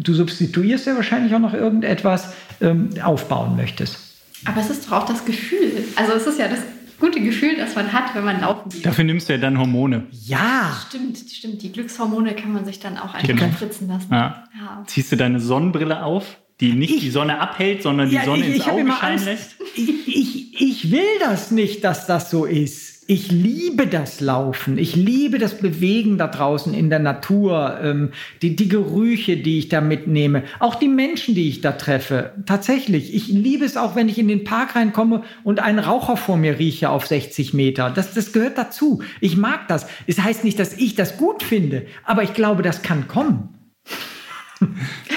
[0.00, 3.98] du substituierst ja wahrscheinlich auch noch irgendetwas, ähm, aufbauen möchtest.
[4.44, 5.72] Aber es ist doch auch das Gefühl.
[5.96, 6.60] Also es ist ja das
[7.00, 8.84] gute Gefühl, das man hat, wenn man laufen geht.
[8.86, 10.06] Dafür nimmst du ja dann Hormone.
[10.10, 11.62] Ja, Stimmt, stimmt.
[11.62, 13.50] Die Glückshormone kann man sich dann auch einfach Genau.
[13.54, 14.08] spritzen lassen.
[14.12, 14.44] Ja.
[14.58, 14.82] Ja.
[14.86, 18.40] Ziehst du deine Sonnenbrille auf, die nicht Ich- die Sonne abhält, sondern die Ja, Sonne
[18.46, 19.56] ich, ins ich Auge scheinen lässt?
[19.76, 22.87] Ich, ich, ich will das nicht, dass das so ist.
[23.10, 24.76] Ich liebe das Laufen.
[24.76, 27.78] Ich liebe das Bewegen da draußen in der Natur.
[27.82, 28.10] Ähm,
[28.42, 30.42] die, die Gerüche, die ich da mitnehme.
[30.58, 32.34] Auch die Menschen, die ich da treffe.
[32.44, 33.14] Tatsächlich.
[33.14, 36.58] Ich liebe es auch, wenn ich in den Park reinkomme und einen Raucher vor mir
[36.58, 37.88] rieche auf 60 Meter.
[37.88, 39.02] Das, das gehört dazu.
[39.22, 39.86] Ich mag das.
[40.06, 43.48] Es heißt nicht, dass ich das gut finde, aber ich glaube, das kann kommen.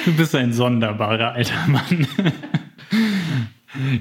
[0.05, 2.07] Du bist ein sonderbarer alter Mann.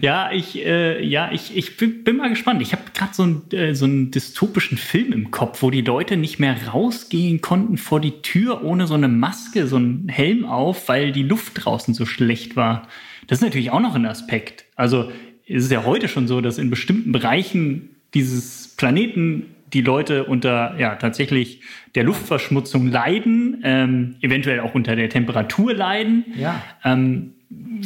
[0.00, 2.62] ja, ich, äh, ja, ich, ich bin, mal gespannt.
[2.62, 6.16] Ich habe gerade so, einen, äh, so einen dystopischen Film im Kopf, wo die Leute
[6.16, 10.88] nicht mehr rausgehen konnten vor die Tür ohne so eine Maske, so einen Helm auf,
[10.88, 12.88] weil die Luft draußen so schlecht war.
[13.26, 14.64] Das ist natürlich auch noch ein Aspekt.
[14.76, 15.10] Also
[15.46, 20.76] es ist ja heute schon so, dass in bestimmten Bereichen dieses Planeten die Leute unter
[20.78, 21.60] ja tatsächlich
[21.94, 26.24] der Luftverschmutzung leiden, ähm, eventuell auch unter der Temperatur leiden.
[26.36, 26.62] Ja.
[26.84, 27.34] Ähm,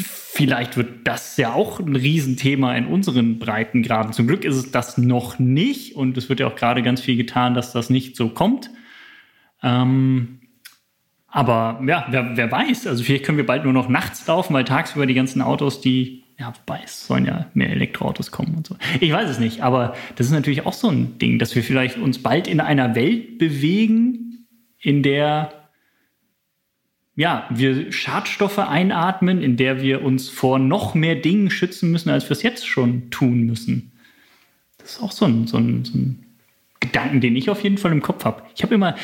[0.06, 4.12] vielleicht wird das ja auch ein Riesenthema in unseren Breitengraden.
[4.12, 7.16] Zum Glück ist es das noch nicht und es wird ja auch gerade ganz viel
[7.16, 8.70] getan, dass das nicht so kommt.
[9.62, 10.40] Ähm,
[11.26, 14.64] aber ja, wer, wer weiß, also vielleicht können wir bald nur noch nachts laufen, weil
[14.64, 18.76] tagsüber die ganzen Autos, die, ja, wobei es sollen ja mehr Elektroautos kommen und so.
[19.00, 21.96] Ich weiß es nicht, aber das ist natürlich auch so ein Ding, dass wir vielleicht
[21.96, 24.46] uns bald in einer Welt bewegen,
[24.78, 25.63] in der
[27.16, 32.24] ja, wir Schadstoffe einatmen, in der wir uns vor noch mehr Dingen schützen müssen, als
[32.28, 33.92] wir es jetzt schon tun müssen.
[34.78, 36.26] Das ist auch so ein, so ein, so ein
[36.80, 38.42] Gedanken, den ich auf jeden Fall im Kopf habe.
[38.56, 38.96] Ich habe immer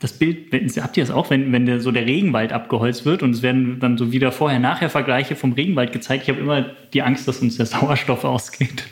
[0.00, 3.30] das Bild, habt ihr das auch, wenn, wenn der, so der Regenwald abgeholzt wird und
[3.30, 6.24] es werden dann so wieder vorher-nachher Vergleiche vom Regenwald gezeigt.
[6.24, 8.84] Ich habe immer die Angst, dass uns der Sauerstoff ausgeht.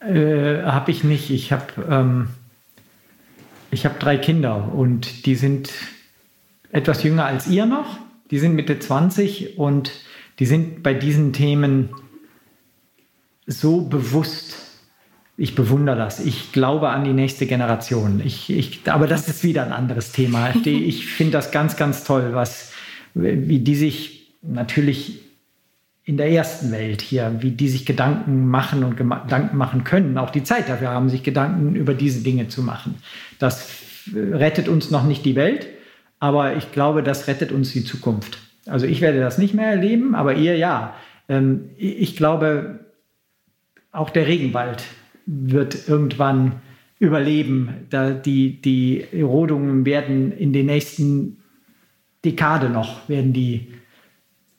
[0.00, 1.30] Äh, habe ich nicht.
[1.30, 2.28] Ich habe ähm,
[3.74, 5.72] hab drei Kinder und die sind
[6.70, 7.98] etwas jünger als ihr noch.
[8.30, 9.90] Die sind Mitte 20 und
[10.38, 11.90] die sind bei diesen Themen
[13.46, 14.56] so bewusst.
[15.36, 16.20] Ich bewundere das.
[16.20, 18.20] Ich glaube an die nächste Generation.
[18.24, 20.52] Ich, ich, aber das ist wieder ein anderes Thema.
[20.64, 22.72] Ich finde das ganz, ganz toll, was,
[23.14, 25.20] wie die sich natürlich
[26.04, 30.30] in der ersten Welt hier, wie die sich Gedanken machen und Gedanken machen können, auch
[30.30, 32.94] die Zeit dafür haben, sich Gedanken über diese Dinge zu machen.
[33.38, 33.68] Das
[34.14, 35.68] rettet uns noch nicht die Welt,
[36.20, 38.38] aber ich glaube, das rettet uns die Zukunft.
[38.66, 40.94] Also ich werde das nicht mehr erleben, aber ihr ja.
[41.28, 42.80] Ähm, ich glaube,
[43.92, 44.84] auch der Regenwald
[45.26, 46.60] wird irgendwann
[46.98, 47.86] überleben.
[48.24, 51.38] Die, die Erodungen werden in den nächsten
[52.24, 53.68] Dekade noch, werden die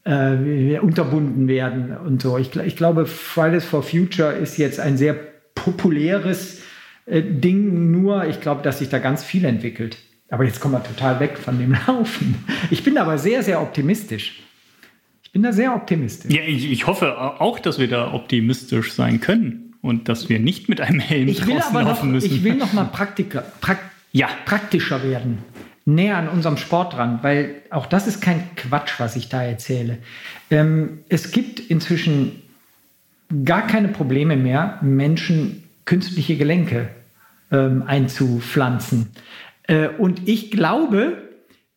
[0.05, 2.37] äh, unterbunden werden und so.
[2.37, 5.15] Ich, ich glaube, Fridays for Future ist jetzt ein sehr
[5.53, 6.61] populäres
[7.05, 9.97] äh, Ding, nur ich glaube, dass sich da ganz viel entwickelt.
[10.31, 12.43] Aber jetzt kommen wir total weg von dem Laufen.
[12.69, 14.41] Ich bin aber sehr, sehr optimistisch.
[15.23, 16.33] Ich bin da sehr optimistisch.
[16.33, 20.69] Ja, ich, ich hoffe auch, dass wir da optimistisch sein können und dass wir nicht
[20.69, 22.33] mit einem Helm Ich draußen aber noch, laufen müssen.
[22.33, 23.79] ich will noch mal Praktika, prak,
[24.11, 24.27] Ja.
[24.45, 25.39] praktischer werden.
[25.85, 29.97] näher an unserem Sport dran, weil auch das ist kein Quatsch, was ich da erzähle.
[30.51, 32.43] Ähm, es gibt inzwischen
[33.45, 36.89] gar keine Probleme mehr, Menschen künstliche Gelenke
[37.51, 39.07] ähm, einzupflanzen.
[39.69, 41.29] Äh, und ich glaube,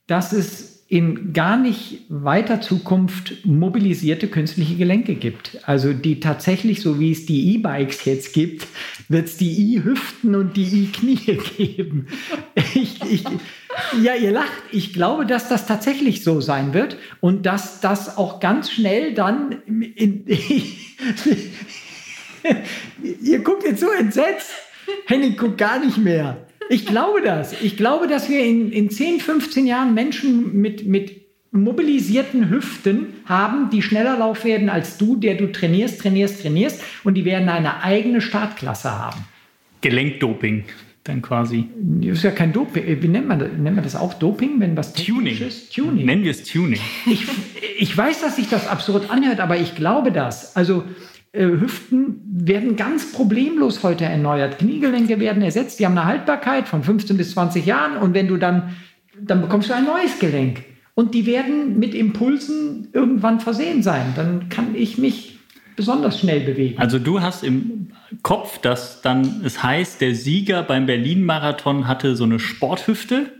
[0.06, 5.58] dass es in gar nicht weiter Zukunft mobilisierte künstliche Gelenke gibt.
[5.66, 8.66] Also die tatsächlich, so wie es die E-Bikes jetzt gibt,
[9.08, 11.16] wird es die E-Hüften und die E-Knie
[11.56, 12.08] geben.
[12.74, 13.24] Ich, ich,
[14.02, 14.52] ja, ihr lacht.
[14.70, 19.62] Ich glaube, dass das tatsächlich so sein wird und dass das auch ganz schnell dann
[19.96, 20.26] in,
[23.22, 24.50] ihr guckt jetzt so entsetzt.
[25.06, 26.46] Henning guckt gar nicht mehr.
[26.70, 27.60] Ich glaube das.
[27.62, 33.70] Ich glaube, dass wir in, in 10, 15 Jahren Menschen mit, mit mobilisierten Hüften haben,
[33.70, 37.82] die schneller laufen werden als du, der du trainierst, trainierst, trainierst und die werden eine
[37.82, 39.24] eigene Startklasse haben.
[39.82, 40.64] Gelenkdoping
[41.04, 41.68] dann quasi.
[41.76, 43.02] Das ist ja kein Doping.
[43.02, 43.48] Wie nennt man das?
[43.56, 45.40] Nennt man das auch Doping, wenn was Tuning.
[45.40, 45.74] ist?
[45.74, 46.06] Tuning.
[46.06, 46.80] Nennen wir es Tuning.
[47.06, 47.24] Ich,
[47.78, 50.54] ich weiß, dass sich das absurd anhört, aber ich glaube das.
[50.54, 50.84] Also
[51.34, 54.58] Hüften werden ganz problemlos heute erneuert.
[54.58, 58.36] Kniegelenke werden ersetzt, die haben eine Haltbarkeit von 15 bis 20 Jahren und wenn du
[58.36, 58.74] dann,
[59.18, 60.64] dann bekommst du ein neues Gelenk.
[60.94, 64.12] Und die werden mit Impulsen irgendwann versehen sein.
[64.14, 65.38] Dann kann ich mich
[65.74, 66.78] besonders schnell bewegen.
[66.78, 72.24] Also du hast im Kopf, dass dann es heißt, der Sieger beim Berlin-Marathon hatte so
[72.24, 73.32] eine Sporthüfte,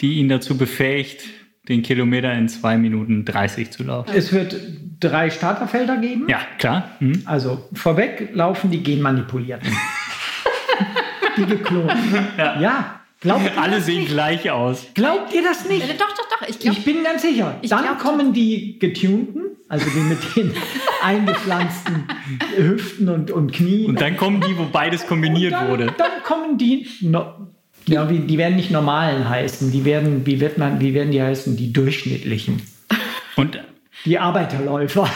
[0.00, 1.24] die ihn dazu befähigt,
[1.68, 4.10] den Kilometer in zwei Minuten 30 zu laufen.
[4.14, 4.56] Es wird
[4.98, 6.26] drei Starterfelder geben.
[6.28, 6.90] Ja, klar.
[7.00, 7.22] Mhm.
[7.24, 9.70] Also vorweg laufen die genmanipulierten.
[11.36, 12.26] die geklonten.
[12.36, 12.60] Ja.
[12.60, 13.00] ja.
[13.20, 14.12] Glaubt Alle sehen nicht?
[14.12, 14.86] gleich aus.
[14.94, 15.82] Glaubt ihr das nicht?
[15.82, 16.48] Äh, doch, doch, doch.
[16.48, 17.60] Ich, glaub, ich bin ganz sicher.
[17.68, 20.54] Dann kommen die getunten, also die mit den
[21.04, 22.04] eingepflanzten
[22.56, 23.90] Hüften und, und Knien.
[23.90, 25.92] Und dann kommen die, wo beides kombiniert dann, wurde.
[25.98, 27.49] Dann kommen die no,
[27.86, 29.72] ja, die werden nicht normalen heißen.
[29.72, 31.56] Die werden, wie wird man, wie werden die heißen?
[31.56, 32.62] Die durchschnittlichen.
[33.36, 33.58] Und
[34.04, 35.10] die Arbeiterläufer.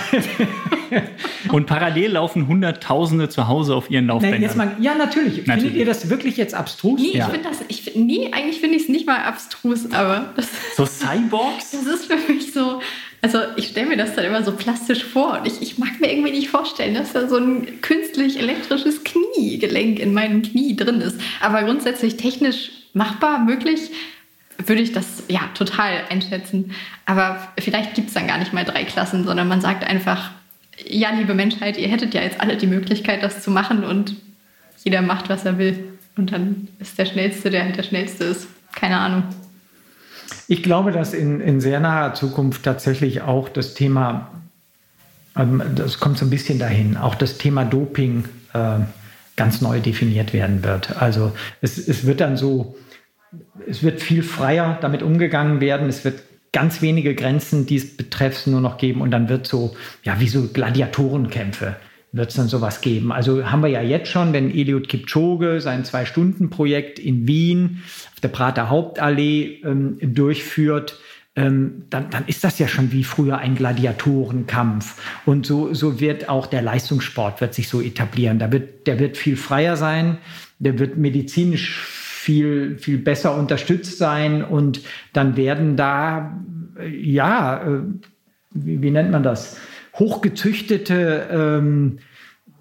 [1.51, 4.41] Und parallel laufen Hunderttausende zu Hause auf ihren Laufbändern.
[4.41, 5.47] Nein, jetzt mal, ja, natürlich.
[5.47, 5.63] natürlich.
[5.63, 7.01] Findet ihr das wirklich jetzt abstrus?
[7.01, 7.27] Nee, ja.
[7.27, 10.87] ich finde das, ich, nee, eigentlich finde ich es nicht mal abstrus, aber das, So
[10.87, 11.73] Cyborgs?
[11.85, 12.81] Das ist für mich so,
[13.25, 16.13] also ich stelle mir das dann immer so plastisch vor und ich, ich mag mir
[16.13, 21.19] irgendwie nicht vorstellen, dass da so ein künstlich elektrisches Kniegelenk in meinem Knie drin ist.
[21.41, 23.81] Aber grundsätzlich technisch machbar, möglich,
[24.59, 26.73] würde ich das ja total einschätzen.
[27.07, 30.31] Aber vielleicht gibt es dann gar nicht mal drei Klassen, sondern man sagt einfach,
[30.87, 34.17] ja, liebe Menschheit, ihr hättet ja jetzt alle die Möglichkeit, das zu machen und
[34.85, 35.83] jeder macht, was er will.
[36.15, 38.49] Und dann ist der Schnellste, der halt der Schnellste ist.
[38.75, 39.23] Keine Ahnung.
[40.49, 44.31] Ich glaube, dass in, in sehr naher Zukunft tatsächlich auch das Thema,
[45.37, 48.79] ähm, das kommt so ein bisschen dahin, auch das Thema Doping äh,
[49.37, 51.01] ganz neu definiert werden wird.
[51.01, 52.77] Also es, es wird dann so,
[53.69, 55.89] es wird viel freier damit umgegangen werden.
[55.89, 56.21] Es wird
[56.53, 59.01] ganz wenige Grenzen, die es betrifft, nur noch geben.
[59.01, 61.77] Und dann wird so, ja, wie so Gladiatorenkämpfe
[62.15, 63.11] wird es dann sowas geben.
[63.13, 67.83] Also haben wir ja jetzt schon, wenn Eliud Kipchoge sein Zwei-Stunden-Projekt in Wien
[68.15, 70.99] auf der Prater Hauptallee ähm, durchführt,
[71.37, 75.03] ähm, dann, dann ist das ja schon wie früher ein Gladiatorenkampf.
[75.27, 78.39] Und so, so wird auch der Leistungssport wird sich so etablieren.
[78.39, 80.19] Da wird, der wird viel freier sein,
[80.61, 81.81] der wird medizinisch
[82.25, 84.81] viel, viel besser unterstützt sein und
[85.13, 86.41] dann werden da,
[86.79, 87.81] äh, ja, äh,
[88.53, 89.59] wie, wie, nennt man das?
[89.99, 91.99] Hochgezüchtete ähm,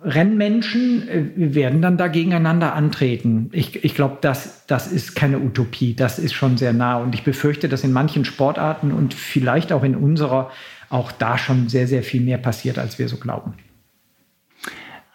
[0.04, 3.50] Rennmenschen äh, werden dann da gegeneinander antreten.
[3.54, 6.98] Ich, ich glaube, das, das ist keine Utopie, das ist schon sehr nah.
[6.98, 10.52] Und ich befürchte, dass in manchen Sportarten und vielleicht auch in unserer
[10.90, 13.54] auch da schon sehr, sehr viel mehr passiert, als wir so glauben.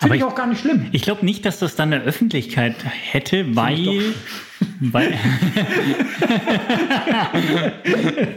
[0.01, 0.87] Finde ich auch gar nicht schlimm.
[0.93, 4.15] Ich glaube nicht, dass das dann eine Öffentlichkeit hätte, weil.
[4.81, 5.13] weil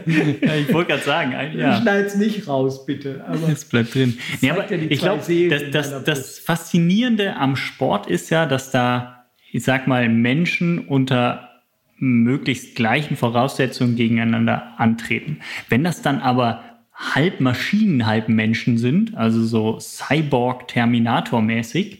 [0.06, 1.80] ich wollte gerade sagen, ja.
[1.80, 3.24] Schneid's nicht raus, bitte.
[3.28, 4.18] Aber es bleibt drin.
[4.40, 9.26] Nee, aber ja ich glaube, das, das, das Faszinierende am Sport ist ja, dass da,
[9.52, 11.48] ich sag mal, Menschen unter
[11.96, 15.38] möglichst gleichen Voraussetzungen gegeneinander antreten.
[15.68, 16.71] Wenn das dann aber
[17.02, 21.98] halb Maschinen, halb Menschen sind, also so Cyborg-Terminator-mäßig,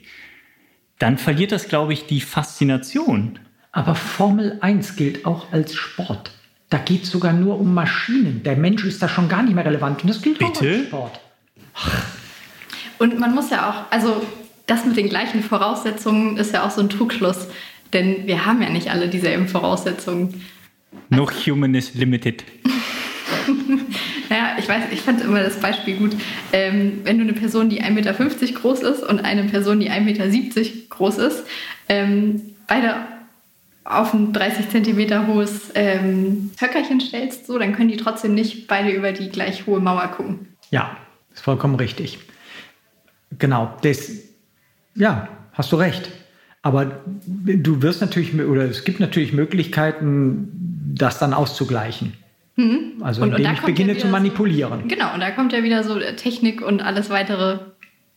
[0.99, 3.39] dann verliert das, glaube ich, die Faszination.
[3.73, 6.31] Aber Formel 1 gilt auch als Sport.
[6.71, 8.43] Da geht es sogar nur um Maschinen.
[8.45, 10.03] Der Mensch ist da schon gar nicht mehr relevant.
[10.03, 10.53] Und das gilt Bitte?
[10.53, 11.21] auch als Sport.
[12.99, 14.23] Und man muss ja auch, also
[14.67, 17.49] das mit den gleichen Voraussetzungen ist ja auch so ein Trugschluss.
[17.93, 20.43] Denn wir haben ja nicht alle dieselben Voraussetzungen.
[21.11, 22.45] No human is limited.
[24.73, 26.17] weiß, ich fand immer das Beispiel gut.
[26.53, 30.01] Ähm, wenn du eine Person, die 1,50 Meter groß ist und eine Person, die 1,70
[30.05, 31.45] Meter groß ist,
[31.89, 32.95] ähm, beide
[33.85, 38.91] auf ein 30 Zentimeter hohes ähm, Höckerchen stellst, so, dann können die trotzdem nicht beide
[38.91, 40.47] über die gleich hohe Mauer gucken.
[40.71, 40.97] Ja,
[41.35, 42.19] ist vollkommen richtig.
[43.39, 44.11] Genau, das,
[44.95, 46.11] ja, hast du recht.
[46.63, 52.13] Aber du wirst natürlich, oder es gibt natürlich Möglichkeiten, das dann auszugleichen.
[52.57, 53.03] Mhm.
[53.03, 54.83] Also und, indem und ich beginne ja zu manipulieren.
[54.83, 57.59] So, genau, und da kommt ja wieder so Technik und alles weitere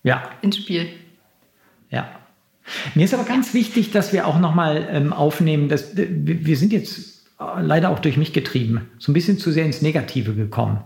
[0.04, 0.30] ja.
[0.42, 0.88] ins Spiel.
[1.90, 2.10] Ja.
[2.96, 7.28] Mir ist aber ganz wichtig, dass wir auch nochmal ähm, aufnehmen, dass wir sind jetzt
[7.40, 10.80] äh, leider auch durch mich getrieben, so ein bisschen zu sehr ins Negative gekommen.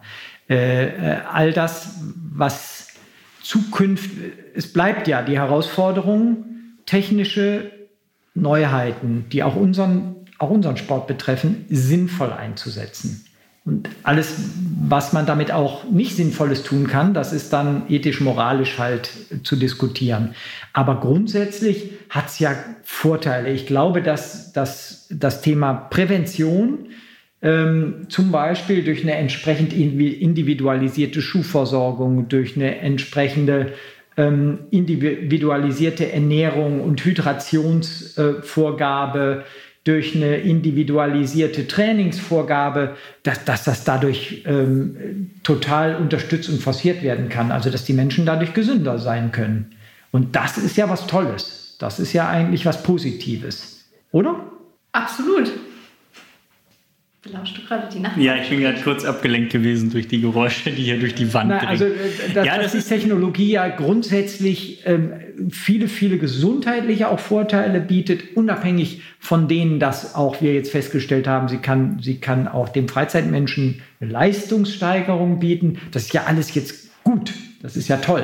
[0.49, 1.99] Äh, äh, all das,
[2.33, 2.87] was
[3.41, 4.11] Zukunft,
[4.55, 6.45] es bleibt ja die Herausforderung,
[6.85, 7.71] technische
[8.33, 13.25] Neuheiten, die auch unseren, auch unseren Sport betreffen, sinnvoll einzusetzen.
[13.65, 14.35] Und alles,
[14.81, 19.11] was man damit auch nicht Sinnvolles tun kann, das ist dann ethisch-moralisch halt
[19.43, 20.33] zu diskutieren.
[20.73, 23.51] Aber grundsätzlich hat es ja Vorteile.
[23.51, 26.87] Ich glaube, dass, dass das Thema Prävention
[27.41, 33.73] ähm, zum Beispiel durch eine entsprechend individualisierte Schuhversorgung, durch eine entsprechende
[34.17, 39.45] ähm, individualisierte Ernährung und Hydrationsvorgabe, äh,
[39.83, 47.51] durch eine individualisierte Trainingsvorgabe, dass, dass das dadurch ähm, total unterstützt und forciert werden kann.
[47.51, 49.75] Also dass die Menschen dadurch gesünder sein können.
[50.11, 51.75] Und das ist ja was Tolles.
[51.79, 54.51] Das ist ja eigentlich was Positives, oder?
[54.91, 55.49] Absolut.
[57.21, 58.15] Belauschst du gerade die Nacht?
[58.17, 61.49] Ja, ich bin gerade kurz abgelenkt gewesen durch die Geräusche, die hier durch die Wand
[61.49, 61.91] Na, Also, äh,
[62.33, 65.11] das, ja, das, das ist Technologie ja grundsätzlich ähm,
[65.51, 71.49] viele, viele gesundheitliche auch Vorteile bietet, unabhängig von denen, dass auch wir jetzt festgestellt haben,
[71.49, 75.79] sie kann, sie kann auch dem Freizeitmenschen eine Leistungssteigerung bieten.
[75.91, 77.33] Das ist ja alles jetzt gut.
[77.61, 78.23] Das ist ja toll.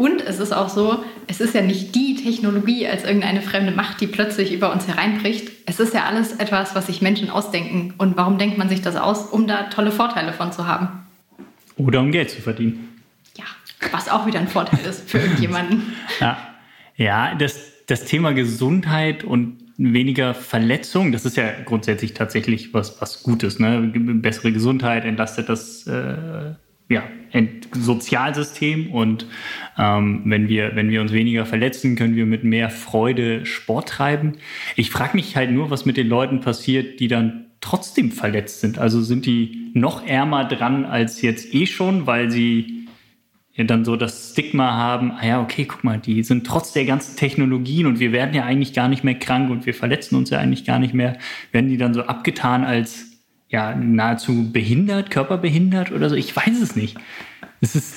[0.00, 4.00] Und es ist auch so, es ist ja nicht die Technologie als irgendeine fremde Macht,
[4.00, 5.50] die plötzlich über uns hereinbricht.
[5.66, 7.92] Es ist ja alles etwas, was sich Menschen ausdenken.
[7.98, 9.26] Und warum denkt man sich das aus?
[9.26, 10.88] Um da tolle Vorteile von zu haben.
[11.76, 13.02] Oder um Geld zu verdienen.
[13.36, 13.44] Ja,
[13.92, 15.92] was auch wieder ein Vorteil ist für irgendjemanden.
[16.18, 16.38] Ja,
[16.96, 23.22] ja das, das Thema Gesundheit und weniger Verletzung, das ist ja grundsätzlich tatsächlich was, was
[23.22, 23.58] Gutes.
[23.58, 23.92] Ne?
[23.92, 26.54] Bessere Gesundheit entlastet das äh,
[26.90, 27.04] ja,
[27.72, 29.26] Sozialsystem und
[29.78, 34.38] ähm, wenn, wir, wenn wir uns weniger verletzen, können wir mit mehr Freude Sport treiben.
[34.74, 38.78] Ich frage mich halt nur, was mit den Leuten passiert, die dann trotzdem verletzt sind.
[38.78, 42.88] Also sind die noch ärmer dran als jetzt eh schon, weil sie
[43.52, 46.86] ja dann so das Stigma haben, ah ja, okay, guck mal, die sind trotz der
[46.86, 50.30] ganzen Technologien und wir werden ja eigentlich gar nicht mehr krank und wir verletzen uns
[50.30, 51.18] ja eigentlich gar nicht mehr,
[51.52, 53.09] werden die dann so abgetan als
[53.50, 56.16] ja nahezu behindert, körperbehindert oder so.
[56.16, 56.96] Ich weiß es nicht.
[57.60, 57.94] Es ist.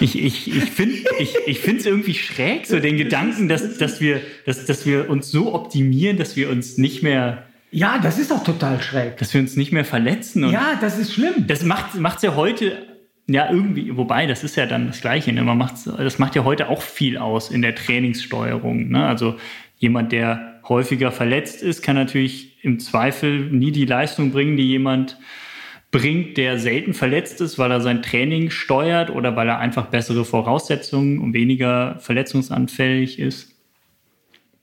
[0.00, 4.20] Ich, ich, ich finde ich, ich es irgendwie schräg, so den Gedanken, dass, dass, wir,
[4.46, 7.44] dass, dass wir uns so optimieren, dass wir uns nicht mehr.
[7.70, 9.18] Ja, das ist auch total schräg.
[9.18, 10.48] Dass wir uns nicht mehr verletzen.
[10.50, 11.46] ja, das ist schlimm.
[11.46, 12.78] Das macht es ja heute
[13.28, 15.32] ja, irgendwie, wobei, das ist ja dann das Gleiche.
[15.32, 15.42] Ne?
[15.42, 18.88] Man macht's, das macht ja heute auch viel aus in der Trainingssteuerung.
[18.88, 19.06] Ne?
[19.06, 19.36] Also
[19.78, 25.18] jemand, der häufiger verletzt ist, kann natürlich im Zweifel nie die Leistung bringen, die jemand
[25.90, 30.24] bringt, der selten verletzt ist, weil er sein Training steuert oder weil er einfach bessere
[30.24, 33.52] Voraussetzungen und weniger verletzungsanfällig ist.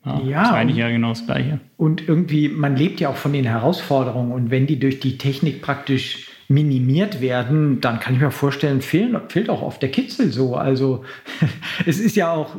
[0.06, 1.60] Ja, ja ist eigentlich ja genau das Gleiche.
[1.78, 5.62] Und irgendwie, man lebt ja auch von den Herausforderungen und wenn die durch die Technik
[5.62, 10.56] praktisch minimiert werden, dann kann ich mir vorstellen, fehlen, fehlt auch oft der Kitzel so.
[10.56, 11.06] Also
[11.86, 12.56] es ist ja auch,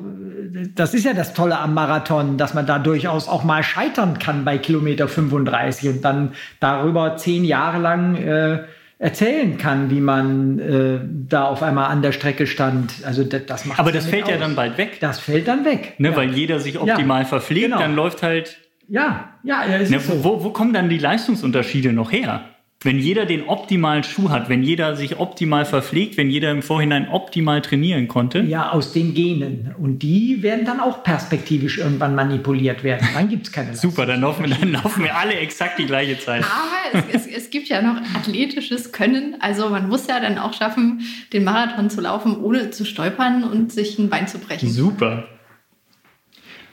[0.77, 4.45] das ist ja das Tolle am Marathon, dass man da durchaus auch mal scheitern kann
[4.45, 8.63] bei Kilometer 35 und dann darüber zehn Jahre lang äh,
[9.01, 12.93] erzählen kann, wie man äh, da auf einmal an der Strecke stand.
[13.05, 14.31] Also das, das macht Aber das fällt aus.
[14.31, 14.99] ja dann bald weg.
[15.01, 15.95] Das fällt dann weg.
[15.99, 16.17] Ne, ja.
[16.17, 17.81] Weil jeder sich optimal ja, verpflegt, genau.
[17.81, 18.59] dann läuft halt.
[18.87, 20.23] Ja, ja, ja ne, so.
[20.23, 22.45] wo, wo kommen dann die Leistungsunterschiede noch her?
[22.83, 27.11] Wenn jeder den optimalen Schuh hat, wenn jeder sich optimal verpflegt, wenn jeder im Vorhinein
[27.11, 28.41] optimal trainieren konnte.
[28.41, 29.75] Ja, aus den Genen.
[29.77, 33.07] Und die werden dann auch perspektivisch irgendwann manipuliert werden.
[33.13, 36.19] Dann gibt es keine Super, dann laufen, wir, dann laufen wir alle exakt die gleiche
[36.19, 36.43] Zeit.
[36.43, 39.37] Aber es, es, es gibt ja noch athletisches Können.
[39.41, 41.03] Also man muss ja dann auch schaffen,
[41.35, 44.71] den Marathon zu laufen, ohne zu stolpern und sich ein Bein zu brechen.
[44.71, 45.29] Super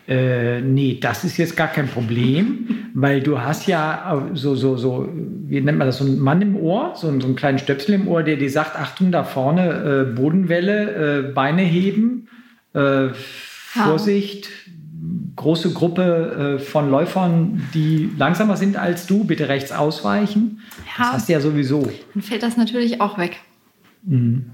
[0.08, 5.10] äh, nee, das ist jetzt gar kein Problem, weil du hast ja so, so, so,
[5.12, 8.08] wie nennt man das, so einen Mann im Ohr, so, so einen kleinen Stöpsel im
[8.08, 12.30] Ohr, der dir sagt, Achtung, da vorne äh, Bodenwelle, äh, Beine heben,
[12.74, 14.50] äh, Vorsicht,
[15.36, 20.62] große Gruppe äh, von Läufern, die langsamer sind als du, bitte rechts ausweichen.
[20.98, 21.04] Ja.
[21.04, 21.88] Das hast du ja sowieso.
[22.14, 23.38] Dann fällt das natürlich auch weg.
[24.04, 24.52] Mhm.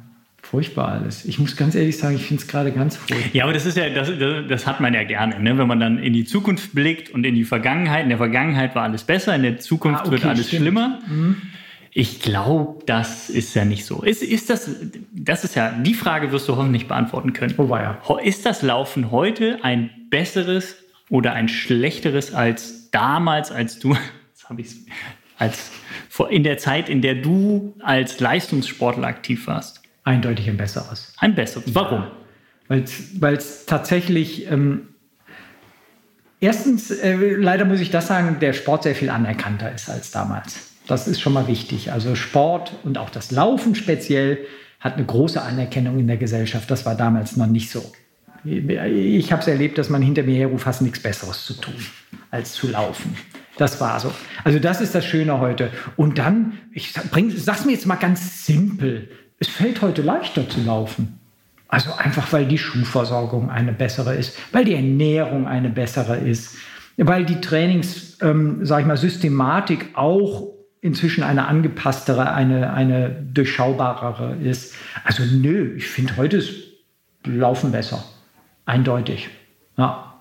[0.54, 1.26] Furchtbar alles.
[1.26, 3.32] Ich muss ganz ehrlich sagen, ich finde es gerade ganz furchtbar.
[3.34, 4.12] Ja, aber das ist ja, das,
[4.48, 5.58] das hat man ja gerne, ne?
[5.58, 8.04] wenn man dann in die Zukunft blickt und in die Vergangenheit.
[8.04, 10.62] In der Vergangenheit war alles besser, in der Zukunft ah, okay, wird alles stimmt.
[10.62, 11.00] schlimmer.
[11.08, 11.38] Mhm.
[11.90, 14.04] Ich glaube, das ist ja nicht so.
[14.04, 14.70] Ist, ist das,
[15.12, 17.56] das ist ja, die Frage wirst du hoffentlich beantworten können.
[17.58, 18.00] Oh, ja.
[18.24, 20.76] Ist das Laufen heute ein besseres
[21.10, 23.96] oder ein schlechteres als damals, als du,
[24.30, 24.68] jetzt habe ich
[25.40, 25.72] als
[26.30, 29.83] in der Zeit, in der du als Leistungssportler aktiv warst?
[30.04, 31.14] Eindeutig ein besseres.
[31.18, 31.74] Ein besseres.
[31.74, 32.06] Warum?
[32.68, 34.90] Weil es tatsächlich ähm,
[36.40, 40.72] erstens, äh, leider muss ich das sagen, der Sport sehr viel anerkannter ist als damals.
[40.88, 41.92] Das ist schon mal wichtig.
[41.92, 44.40] Also Sport und auch das Laufen speziell
[44.80, 46.70] hat eine große Anerkennung in der Gesellschaft.
[46.70, 47.92] Das war damals noch nicht so.
[48.44, 51.76] Ich habe es erlebt, dass man hinter mir herruft, hast nichts Besseres zu tun,
[52.30, 53.16] als zu laufen.
[53.58, 54.12] Das war so.
[54.44, 55.70] Also das ist das Schöne heute.
[55.96, 59.10] Und dann, ich bring, sag's mir jetzt mal ganz simpel.
[59.44, 61.20] Es fällt heute leichter zu laufen.
[61.68, 66.56] Also einfach, weil die Schuhversorgung eine bessere ist, weil die Ernährung eine bessere ist,
[66.96, 70.48] weil die Trainings, ähm, sag ich mal, Systematik auch
[70.80, 74.76] inzwischen eine angepasstere, eine, eine durchschaubarere ist.
[75.04, 76.54] Also nö, ich finde heute ist
[77.26, 78.02] Laufen besser.
[78.66, 79.30] Eindeutig.
[79.76, 80.13] Ja.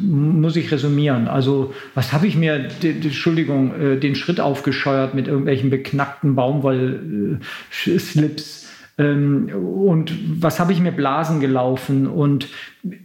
[0.00, 1.28] Muss ich resümieren.
[1.28, 8.66] Also, was habe ich mir, Entschuldigung, äh, den Schritt aufgescheuert mit irgendwelchen beknackten Baumwoll-Slips?
[8.98, 12.48] Ähm, und was habe ich mir Blasen gelaufen und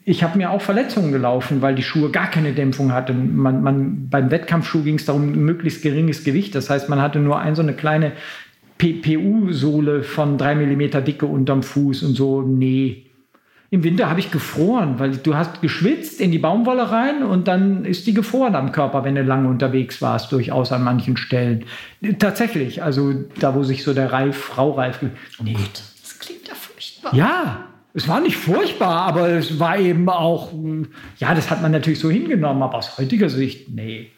[0.06, 3.36] ich habe mir auch Verletzungen gelaufen, weil die Schuhe gar keine Dämpfung hatten.
[3.36, 6.56] Man, man, beim Wettkampfschuh ging es darum, möglichst geringes Gewicht.
[6.56, 8.14] Das heißt, man hatte nur ein so eine kleine
[8.78, 12.42] PPU-Sohle von drei Millimeter Dicke unterm Fuß und so.
[12.42, 13.11] Nee.
[13.74, 17.86] Im Winter habe ich gefroren, weil du hast geschwitzt in die Baumwolle rein und dann
[17.86, 21.64] ist die gefroren am Körper, wenn du lange unterwegs warst, durchaus an manchen Stellen.
[22.20, 25.02] Tatsächlich, also da, wo sich so der Reif, Frau Reif.
[25.02, 25.12] Nee.
[25.40, 27.16] Oh Gott, das klingt ja furchtbar.
[27.16, 30.52] Ja, es war nicht furchtbar, aber es war eben auch,
[31.20, 34.12] ja, das hat man natürlich so hingenommen, aber aus heutiger Sicht, nee,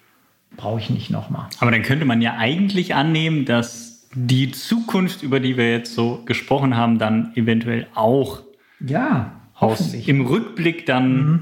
[0.58, 1.48] brauche ich nicht nochmal.
[1.60, 6.24] Aber dann könnte man ja eigentlich annehmen, dass die Zukunft, über die wir jetzt so
[6.26, 8.42] gesprochen haben, dann eventuell auch
[8.86, 11.40] ja, aus, im Rückblick dann mhm.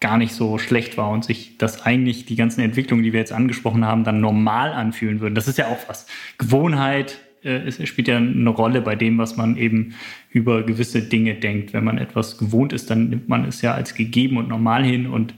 [0.00, 3.32] gar nicht so schlecht war und sich das eigentlich die ganzen Entwicklungen, die wir jetzt
[3.32, 5.34] angesprochen haben, dann normal anfühlen würden.
[5.34, 6.06] Das ist ja auch was.
[6.38, 9.94] Gewohnheit, äh, es spielt ja eine Rolle bei dem, was man eben
[10.30, 11.72] über gewisse Dinge denkt.
[11.72, 15.06] Wenn man etwas gewohnt ist, dann nimmt man es ja als gegeben und normal hin
[15.06, 15.34] und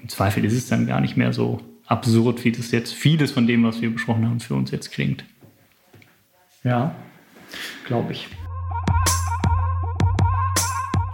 [0.00, 3.46] im Zweifel ist es dann gar nicht mehr so absurd, wie das jetzt vieles von
[3.46, 5.24] dem, was wir besprochen haben, für uns jetzt klingt.
[6.64, 6.94] Ja,
[7.84, 8.28] glaube ich.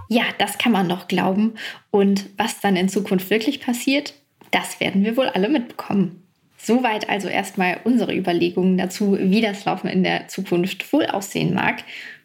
[0.09, 1.55] Ja, das kann man doch glauben.
[1.91, 4.15] Und was dann in Zukunft wirklich passiert,
[4.51, 6.23] das werden wir wohl alle mitbekommen.
[6.59, 11.85] Soweit also erstmal unsere Überlegungen dazu, wie das Laufen in der Zukunft wohl aussehen mag.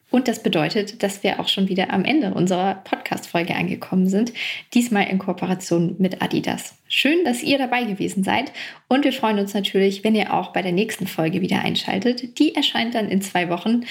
[0.10, 4.34] Und das bedeutet, dass wir auch schon wieder am Ende unserer Podcast-Folge angekommen sind.
[4.74, 6.76] Diesmal in Kooperation mit Adidas.
[6.90, 8.52] Schön, dass ihr dabei gewesen seid.
[8.90, 12.40] Und wir freuen uns natürlich, wenn ihr auch bei der nächsten Folge wieder einschaltet.
[12.40, 13.86] Die erscheint dann in zwei Wochen.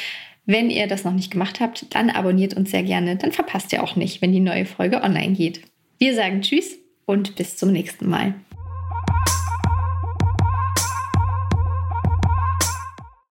[0.51, 3.15] Wenn ihr das noch nicht gemacht habt, dann abonniert uns sehr gerne.
[3.15, 5.61] Dann verpasst ihr auch nicht, wenn die neue Folge online geht.
[5.99, 8.35] Wir sagen Tschüss und bis zum nächsten Mal.